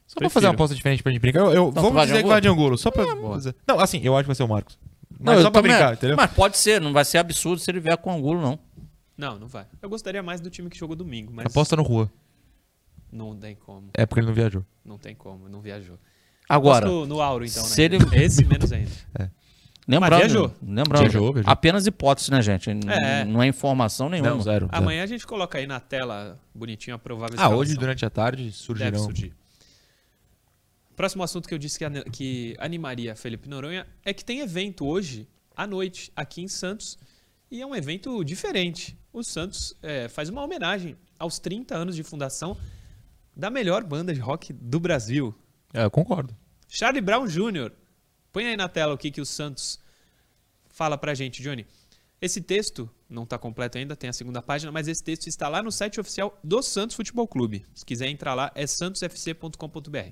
[0.05, 1.39] Só pra fazer uma aposta diferente pra gente brincar.
[1.39, 2.77] Eu, eu- Então, vamos dizer que vai de Angulo.
[2.77, 3.05] Só pra.
[3.05, 4.77] fazer- Não, assim, eu acho que vai ser o Marcos.
[5.19, 6.15] Mas Não, só pra brincar, entendeu?
[6.15, 8.59] Mas pode ser, não vai ser absurdo se ele vier com Angulo, não.
[9.17, 9.65] Não, não vai.
[9.81, 12.09] Eu gostaria mais do time que jogou domingo, mas Aposta no Rua.
[13.11, 13.89] não tem como.
[13.93, 14.63] É porque ele não viajou.
[14.85, 15.97] Não tem como, não viajou.
[16.49, 17.69] Agora, no, no Auro, então, né?
[17.69, 18.89] se ele- Esse menos ainda.
[19.87, 20.55] lembrando, viajou.
[20.61, 21.51] lembrando Viajou, viajou.
[21.51, 22.69] apenas hipótese, né, gente?
[22.69, 23.25] N- É.
[23.25, 24.29] Não é informação nenhuma.
[24.31, 24.65] Não, zero.
[24.65, 24.69] zero.
[24.71, 28.43] Amanhã a gente coloca aí na tela bonitinho a provável Ah, hoje durante a tarde
[28.43, 28.99] Deve surgirão.
[29.03, 29.33] surgir.
[30.95, 35.27] Próximo assunto que eu disse que, que animaria Felipe Noronha é que tem evento hoje
[35.55, 36.97] à noite aqui em Santos
[37.51, 38.97] e é um evento diferente.
[39.13, 42.57] O Santos é, faz uma homenagem aos 30 anos de fundação
[43.35, 45.35] da melhor banda de rock do Brasil,
[45.73, 46.35] É, eu concordo.
[46.67, 47.71] Charlie Brown Jr.
[48.31, 49.79] Põe aí na tela o que, que o Santos
[50.69, 51.65] fala pra gente, Johnny.
[52.21, 55.61] Esse texto não está completo ainda, tem a segunda página, mas esse texto está lá
[55.61, 57.65] no site oficial do Santos Futebol Clube.
[57.73, 60.11] Se quiser entrar lá, é santosfc.com.br.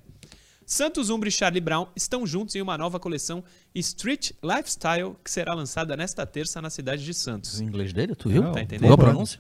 [0.66, 3.44] Santos Umbro e Charlie Brown estão juntos em uma nova coleção
[3.74, 7.60] Street Lifestyle que será lançada nesta terça na cidade de Santos.
[7.60, 8.52] O inglês dele, tu viu?
[8.52, 8.88] Tá entendendo?
[8.88, 9.40] Boa pronúncia?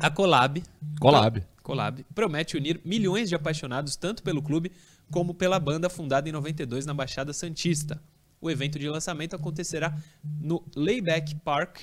[0.00, 0.62] A Collab,
[1.00, 1.44] Collab.
[1.62, 4.72] Collab promete unir milhões de apaixonados tanto pelo clube
[5.12, 8.02] como pela banda fundada em 92 na Baixada Santista.
[8.40, 9.96] O evento de lançamento acontecerá
[10.40, 11.82] no Layback Park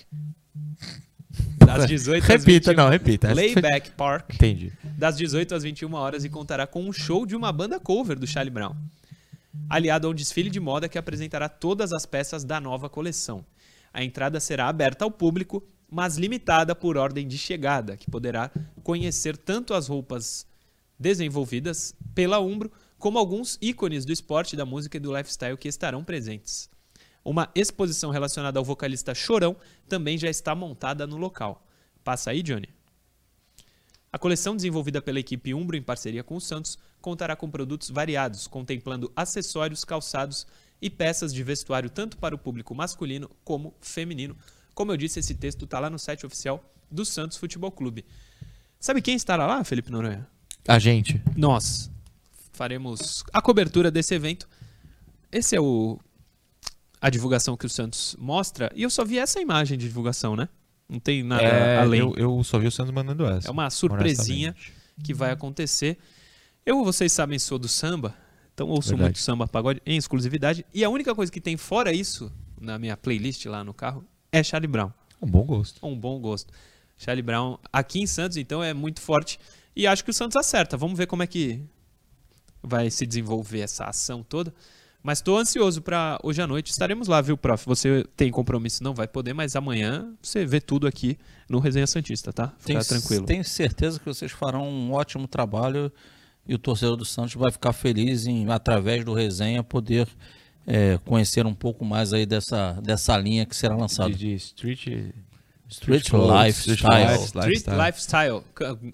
[1.66, 2.84] das 18 às Repita, 21.
[2.84, 3.34] não, repita.
[3.34, 4.74] Layback Park Entendi.
[4.98, 8.28] das 18 às 21 horas e contará com um show de uma banda cover do
[8.28, 8.76] Charlie Brown,
[9.70, 13.46] aliado a um desfile de moda que apresentará todas as peças da nova coleção.
[13.94, 18.52] A entrada será aberta ao público, mas limitada por ordem de chegada, que poderá
[18.84, 20.46] conhecer tanto as roupas
[21.00, 26.04] desenvolvidas pela Umbro, como alguns ícones do esporte, da música e do lifestyle que estarão
[26.04, 26.70] presentes.
[27.24, 29.56] Uma exposição relacionada ao vocalista Chorão
[29.88, 31.66] também já está montada no local.
[32.04, 32.70] Passa aí, Johnny.
[34.12, 38.47] A coleção desenvolvida pela equipe Umbro em parceria com o Santos contará com produtos variados,
[38.47, 40.45] contemplando acessórios, calçados
[40.82, 44.36] e peças de vestuário tanto para o público masculino como feminino.
[44.74, 48.06] Como eu disse, esse texto está lá no site oficial do Santos Futebol Clube.
[48.80, 50.28] Sabe quem estará lá, Felipe Noronha?
[50.68, 51.22] A gente.
[51.36, 51.91] Nós
[52.60, 54.47] faremos a cobertura desse evento.
[55.32, 55.97] Esse é o
[57.01, 60.49] a divulgação que o Santos mostra e eu só vi essa imagem de divulgação, né?
[60.89, 62.01] Não tem nada É, além.
[62.01, 63.47] eu, eu só vi o Santos mandando essa.
[63.47, 64.53] É uma surpresinha
[65.01, 65.97] que vai acontecer.
[66.66, 68.14] Eu, vocês sabem, sou do samba,
[68.53, 69.03] então ouço Verdade.
[69.07, 70.66] muito samba pagode em exclusividade.
[70.74, 72.30] E a única coisa que tem fora isso
[72.60, 74.03] na minha playlist lá no carro
[74.34, 74.91] é Charlie Brown.
[75.22, 75.86] Um bom gosto.
[75.88, 76.51] Um bom gosto.
[76.97, 79.39] Charlie Brown aqui em Santos, então, é muito forte.
[79.74, 80.76] E acho que o Santos acerta.
[80.76, 81.62] Vamos ver como é que
[82.62, 84.53] vai se desenvolver essa ação toda.
[85.01, 86.72] Mas estou ansioso para hoje à noite.
[86.72, 87.66] Estaremos lá, viu, prof?
[87.66, 91.18] Você tem compromisso, não vai poder, mas amanhã você vê tudo aqui
[91.49, 92.53] no Resenha Santista, tá?
[92.60, 93.26] Fica Tenho, tranquilo.
[93.26, 95.91] tenho certeza que vocês farão um ótimo trabalho
[96.45, 100.07] e o torcedor do Santos vai ficar feliz em, através do resenha, poder
[100.68, 104.10] é, conhecer um pouco mais aí dessa, dessa linha que será lançada.
[104.10, 104.88] De, de street...
[105.70, 106.49] Street Lifestyle.
[106.49, 107.86] street Street lifestyle.
[107.86, 108.43] Lifestyle.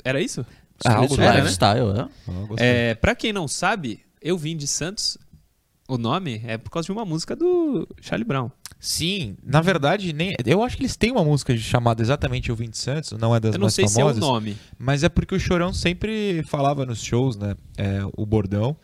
[0.03, 0.45] Era isso?
[0.83, 1.37] Ah, algo do tipo, né?
[1.41, 2.09] Lifestyle,
[2.57, 2.89] é.
[2.91, 5.17] É, pra quem não sabe, eu vim de Santos.
[5.87, 8.49] O nome é por causa de uma música do Charlie Brown.
[8.79, 12.77] Sim, na verdade, nem, eu acho que eles têm uma música chamada exatamente O Vinte
[12.77, 14.57] Santos, não é das eu não mais sei famosas, se é o nome.
[14.77, 18.75] mas é porque o Chorão sempre falava nos shows, né, é, o bordão,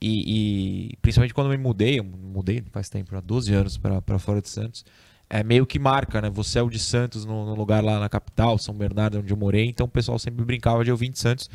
[0.00, 4.18] e, e principalmente quando eu me mudei, eu mudei faz tempo, há 12 anos pra
[4.18, 4.84] fora de Santos,
[5.34, 8.08] é meio que marca, né, você é o de Santos no, no lugar lá na
[8.08, 11.18] capital, São Bernardo, onde eu morei, então o pessoal sempre brincava de Eu Vim de
[11.18, 11.50] Santos,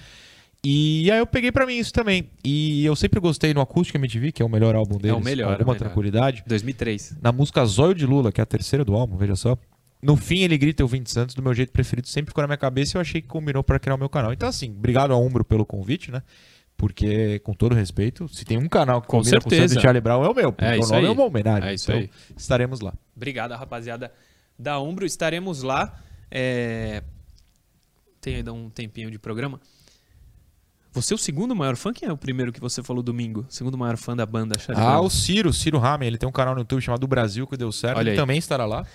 [0.61, 4.33] e aí eu peguei pra mim isso também, e eu sempre gostei no Acústica MTV,
[4.33, 5.85] que é o melhor álbum deles, o melhor, com é o alguma melhor.
[5.85, 7.19] tranquilidade, 2003.
[7.21, 9.57] na música Zóio de Lula, que é a terceira do álbum, veja só.
[10.01, 12.47] No fim, ele grita Eu Vim de Santos do meu jeito preferido, sempre ficou na
[12.47, 14.31] minha cabeça e eu achei que combinou para criar o meu canal.
[14.33, 16.21] Então, assim, obrigado a Umbro pelo convite, né?
[16.79, 19.73] Porque, com todo respeito, se tem um canal que Com combina com o certeza.
[19.73, 20.55] Santos Charlie Brown, é o meu.
[20.57, 21.05] É o nome aí.
[21.05, 21.69] é uma homenagem.
[21.69, 22.09] É isso então, aí.
[22.37, 22.93] estaremos lá.
[23.13, 24.09] Obrigado, rapaziada
[24.57, 25.05] da Umbro.
[25.05, 25.93] Estaremos lá.
[26.31, 27.03] É...
[28.21, 29.59] Tem ainda um tempinho de programa.
[30.93, 31.91] Você é o segundo maior fã?
[31.91, 33.45] Quem é o primeiro que você falou domingo?
[33.49, 35.05] Segundo maior fã da banda Charlie Ah, Brown.
[35.05, 37.97] o Ciro, Ciro Ramen, ele tem um canal no YouTube chamado Brasil que deu certo.
[37.97, 38.15] Olha ele aí.
[38.15, 38.85] também estará lá.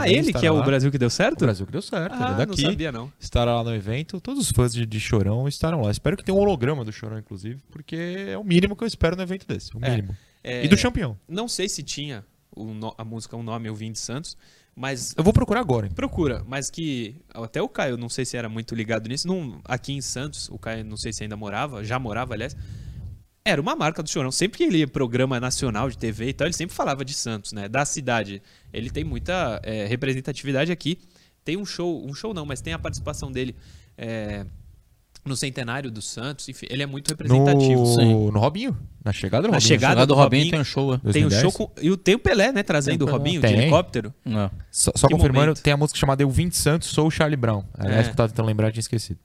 [0.00, 0.62] Ah, ele que é o lá.
[0.64, 1.40] Brasil que deu O certo?
[1.40, 2.62] Brasil que deu certo, ele Ah, é não daqui.
[2.62, 3.12] sabia não.
[3.20, 4.20] estará lá no evento.
[4.20, 5.90] Todos os fãs de, de Chorão estarão lá.
[5.90, 7.96] Espero que tenha um holograma do Chorão, inclusive, porque
[8.30, 9.76] é o mínimo que eu espero no evento desse.
[9.76, 9.90] O É.
[9.90, 10.16] mínimo.
[10.44, 11.16] É, E do Champion.
[11.28, 12.24] Não sei se tinha
[12.54, 14.36] o no- a música Um Nome Eu Vim de Santos,
[14.74, 15.86] mas Eu vou procurar agora.
[15.86, 15.92] hein?
[15.94, 16.42] procura.
[16.46, 19.28] Mas que até o Caio, não sei se era muito ligado nisso.
[19.28, 22.56] Não, aqui em Santos, o Caio não sei se ainda morava, já morava, aliás.
[23.44, 24.30] Era uma marca do Chorão.
[24.30, 27.52] Sempre que ele ia programa nacional de TV e tal, ele sempre falava de Santos,
[27.52, 27.68] né?
[27.68, 28.40] Da cidade.
[28.72, 30.98] Ele tem muita é, representatividade aqui.
[31.44, 33.54] Tem um show, um show não, mas tem a participação dele
[33.98, 34.46] é,
[35.24, 36.48] no centenário do Santos.
[36.48, 37.84] Enfim, ele é muito representativo.
[38.00, 38.30] No...
[38.32, 38.76] no Robinho.
[39.04, 39.68] Na chegada do Na Robinho.
[39.68, 40.50] chegada Chegada do do Robinho Robinho.
[40.52, 40.98] tem um show, é.
[41.12, 41.40] Tem o 2010?
[41.42, 42.62] show com, e tem o Pelé, né?
[42.62, 43.16] Trazendo Tem o.
[43.18, 43.58] Robinho de Tem.
[43.58, 44.14] helicóptero.
[44.24, 44.50] É.
[44.70, 45.62] Só, só confirmando, momento.
[45.62, 47.64] tem a música chamada Eu Vim de Santos, Sou o Charlie Brown.
[47.74, 48.04] Aliás, É.
[48.04, 49.18] que eu tava tentando lembrar, tinha esquecido.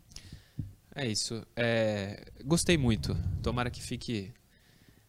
[0.96, 1.44] É isso.
[1.56, 3.16] É, Gostei muito.
[3.44, 4.32] Tomara que fique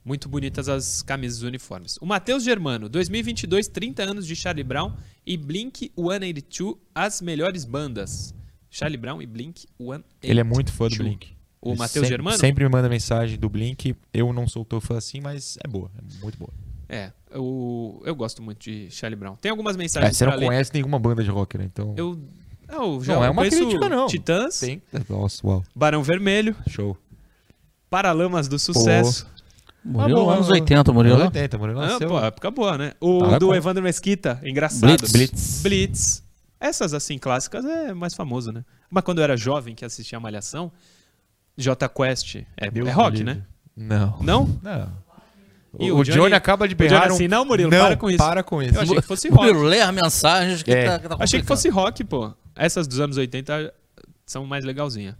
[0.09, 1.98] muito bonitas as camisas uniformes.
[2.00, 4.94] O Matheus Germano, 2022, 30 anos de Charlie Brown
[5.26, 8.34] e Blink 182, as melhores bandas.
[8.70, 10.04] Charlie Brown e Blink 182.
[10.22, 11.36] Ele é muito fã do Blink.
[11.61, 12.38] O Matheus Germano?
[12.38, 13.94] Sempre me manda mensagem do Blink.
[14.14, 15.90] Eu não sou tão fã assim, mas é boa.
[15.98, 16.50] É muito boa.
[16.88, 19.36] É, eu, eu gosto muito de Charlie Brown.
[19.36, 20.46] Tem algumas É, mensagens você não ler.
[20.46, 21.64] conhece nenhuma banda de rock, né?
[21.64, 21.92] Então.
[21.98, 22.18] Eu,
[22.70, 24.06] eu já Não é uma crítica, não.
[24.06, 24.80] Titãs, Tem.
[25.09, 25.62] Nossa, uau.
[25.74, 26.96] Barão Vermelho, Show.
[27.90, 29.26] Paralamas do Sucesso.
[29.85, 30.59] Murilo boa, anos boa.
[30.61, 31.14] 80, Murilo.
[31.14, 32.09] Anos 80, Murilo Ah, nasceu.
[32.09, 32.93] pô, época boa, né?
[33.01, 34.89] O Tá do com- Evandro Mesquita, engraçado.
[34.89, 35.12] Blitz.
[35.12, 35.61] Blitz.
[35.62, 36.22] Blitz.
[36.61, 38.64] Essas, assim, clássicas é mais famoso, né?
[38.91, 40.72] Mas quando eu era jovem, que assistia a Malhação,
[41.57, 43.43] J Quest é, Deus é rock, né?
[43.76, 44.18] Não.
[44.20, 44.61] Não?
[44.62, 44.89] Não.
[45.79, 47.11] E o, o Johnny, Johnny- acaba de o Johnny berrar.
[47.11, 48.18] um- assim, não, Murilo, não, para com isso.
[48.18, 48.74] Para com isso.
[48.74, 49.47] Eu achei que fosse rock.
[49.47, 50.85] Murilo, lê as mensagens que É.
[50.87, 52.33] tá, que tá Achei que fosse rock, pô.
[52.57, 53.72] Essas dos anos 80
[54.26, 55.14] são mais legalzinhas.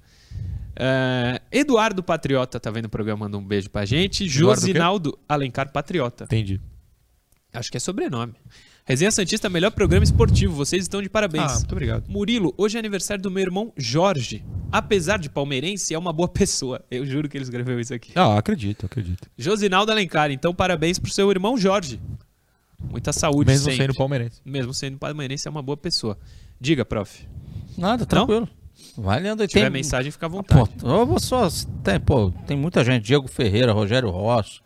[0.81, 4.25] É, Eduardo Patriota tá vendo o programa, manda um beijo pra gente.
[4.25, 4.61] Eduardo?
[4.61, 6.25] Josinaldo Alencar Patriota.
[6.25, 6.61] Entendi.
[7.53, 8.35] Acho que é sobrenome.
[8.85, 10.55] Resenha Santista, melhor programa esportivo.
[10.55, 11.51] Vocês estão de parabéns.
[11.51, 12.09] Ah, muito obrigado.
[12.09, 14.45] Murilo, hoje é aniversário do meu irmão Jorge.
[14.71, 16.83] Apesar de palmeirense, é uma boa pessoa.
[16.91, 18.13] Eu juro que ele escreveu isso aqui.
[18.15, 19.29] Ah, acredito, acredito.
[19.37, 22.01] Josinaldo Alencar, então parabéns pro seu irmão Jorge.
[22.91, 23.87] Muita saúde Mesmo sempre.
[23.87, 24.41] sendo palmeirense.
[24.45, 26.17] Mesmo sendo palmeirense, é uma boa pessoa.
[26.61, 27.27] Diga, prof.
[27.77, 28.49] Nada, tranquilo.
[29.01, 29.47] Vai lendo aí.
[29.49, 30.71] Se tiver Tem- mensagem, fica à Pô, vontade.
[30.83, 31.49] eu vou só,
[31.85, 33.05] tem, pô, tem muita gente.
[33.05, 34.61] Diego Ferreira, Rogério Rocha,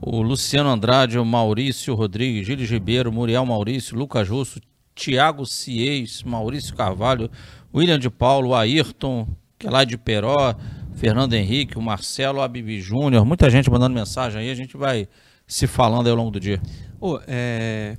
[0.00, 4.60] O Luciano Andrade, o Maurício Rodrigues, Gilles Ribeiro, Muriel Maurício, Lucas Russo,
[4.94, 7.28] Tiago Cies, Maurício Carvalho,
[7.74, 9.26] William de Paulo, Ayrton,
[9.58, 10.54] que é lá de Peró,
[10.94, 15.08] Fernando Henrique, o Marcelo Abibi Júnior, muita gente mandando mensagem aí, a gente vai
[15.48, 16.60] se falando aí ao longo do dia.
[17.00, 17.98] Oh, é...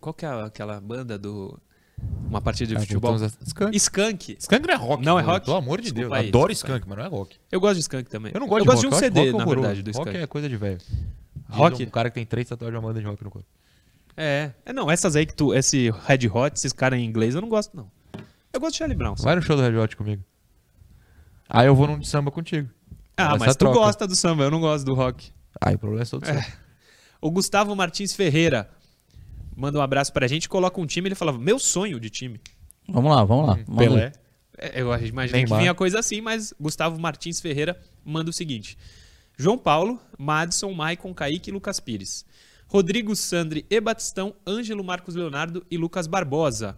[0.00, 1.56] Qual que é aquela banda do
[2.28, 3.16] uma partida de ah, futebol.
[3.16, 3.76] Skunk.
[3.76, 4.36] Skunk.
[4.38, 5.04] Skunk não é rock.
[5.04, 5.44] Não é rock?
[5.44, 6.12] Pelo amor de Deus.
[6.12, 7.36] Aí, Adoro Skunk, mas não é rock.
[7.50, 8.32] Eu gosto de Skunk também.
[8.34, 8.90] Eu não gosto eu de gosto rock.
[8.90, 10.08] de um CD, rock na verdade, do Skunk.
[10.08, 10.80] Rock é coisa de velho.
[11.48, 11.84] Rock?
[11.84, 13.48] Um cara que tem três tatuagens de Amanda de rock no corpo.
[14.16, 14.50] É.
[14.64, 14.72] é.
[14.72, 15.54] Não, essas aí que tu.
[15.54, 17.90] Esse Red Hot, esses caras em inglês, eu não gosto, não.
[18.52, 19.14] Eu gosto de Charlie Brown.
[19.16, 20.22] Vai no show do Red Hot comigo.
[21.48, 22.68] Aí eu vou num de samba contigo.
[23.16, 23.78] Ah, mas tu troca.
[23.78, 25.30] gosta do samba, eu não gosto do rock.
[25.60, 26.46] Aí o problema é todo é.
[27.20, 28.68] O Gustavo Martins Ferreira
[29.56, 32.40] manda um abraço pra gente, coloca um time, ele falava, meu sonho de time.
[32.88, 33.58] Vamos lá, vamos lá.
[33.68, 34.12] Hum, Pelé.
[34.56, 38.78] É, eu imaginei que vinha coisa assim, mas Gustavo Martins Ferreira manda o seguinte.
[39.36, 42.24] João Paulo, Madison, Maicon, Kaique e Lucas Pires.
[42.66, 46.76] Rodrigo Sandri e Batistão, Ângelo Marcos Leonardo e Lucas Barbosa.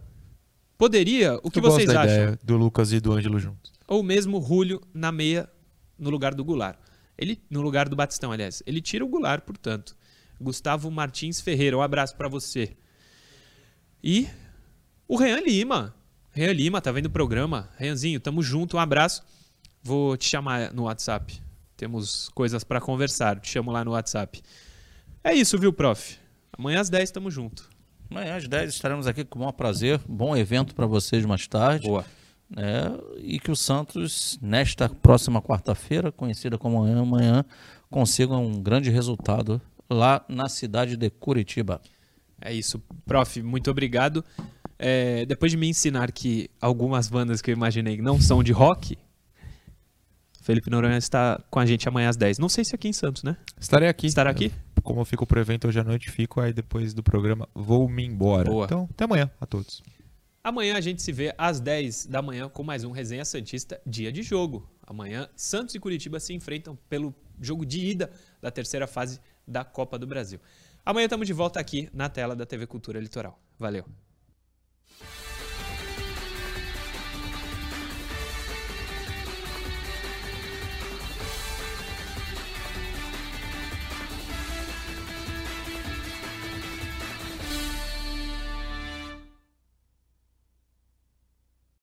[0.77, 1.39] Poderia?
[1.43, 2.03] O que eu vocês acham?
[2.03, 3.71] Ideia do Lucas e do Ângelo juntos.
[3.87, 5.49] Ou mesmo Julio na meia
[5.97, 6.77] no lugar do Goulart.
[7.17, 8.61] Ele no lugar do Batistão, aliás.
[8.65, 9.95] Ele tira o Goulart, portanto.
[10.39, 12.75] Gustavo Martins Ferreira, um abraço para você.
[14.03, 14.27] E
[15.07, 15.93] o Rean Lima.
[16.31, 17.69] Rean Lima, tá vendo o programa?
[17.77, 19.23] Reanzinho, tamo junto, um abraço.
[19.81, 21.41] Vou te chamar no WhatsApp.
[21.75, 23.39] Temos coisas para conversar.
[23.39, 24.41] Te chamo lá no WhatsApp.
[25.23, 26.17] É isso, viu, prof?
[26.57, 27.69] Amanhã às 10 tamo junto.
[28.09, 29.99] Amanhã às 10 estaremos aqui com o maior prazer.
[30.07, 31.87] Bom evento para vocês mais tarde.
[31.87, 32.05] Boa.
[32.55, 37.45] É, e que o Santos, nesta próxima quarta-feira, conhecida como amanhã, amanhã,
[37.89, 41.81] consiga um grande resultado lá na cidade de Curitiba.
[42.39, 43.41] É isso, prof.
[43.41, 44.23] Muito obrigado.
[44.79, 48.97] É, depois de me ensinar que algumas bandas que eu imaginei não são de rock,
[50.41, 52.37] Felipe Noronha está com a gente amanhã às 10.
[52.39, 53.35] Não sei se aqui em Santos, né?
[53.59, 54.07] Estarei aqui.
[54.07, 54.51] Estará aqui?
[54.83, 58.05] Como eu fico pro evento hoje à noite, fico aí depois do programa, vou me
[58.05, 58.49] embora.
[58.49, 58.65] Boa.
[58.65, 59.83] Então, até amanhã a todos.
[60.41, 64.09] Amanhã a gente se vê às 10 da manhã com mais um Resenha Santista Dia
[64.09, 64.65] de Jogo.
[64.85, 68.09] Amanhã, Santos e Curitiba se enfrentam pelo jogo de ida
[68.41, 70.39] da terceira fase da Copa do Brasil.
[70.85, 73.39] Amanhã estamos de volta aqui na tela da TV Cultura Litoral.
[73.57, 73.85] Valeu!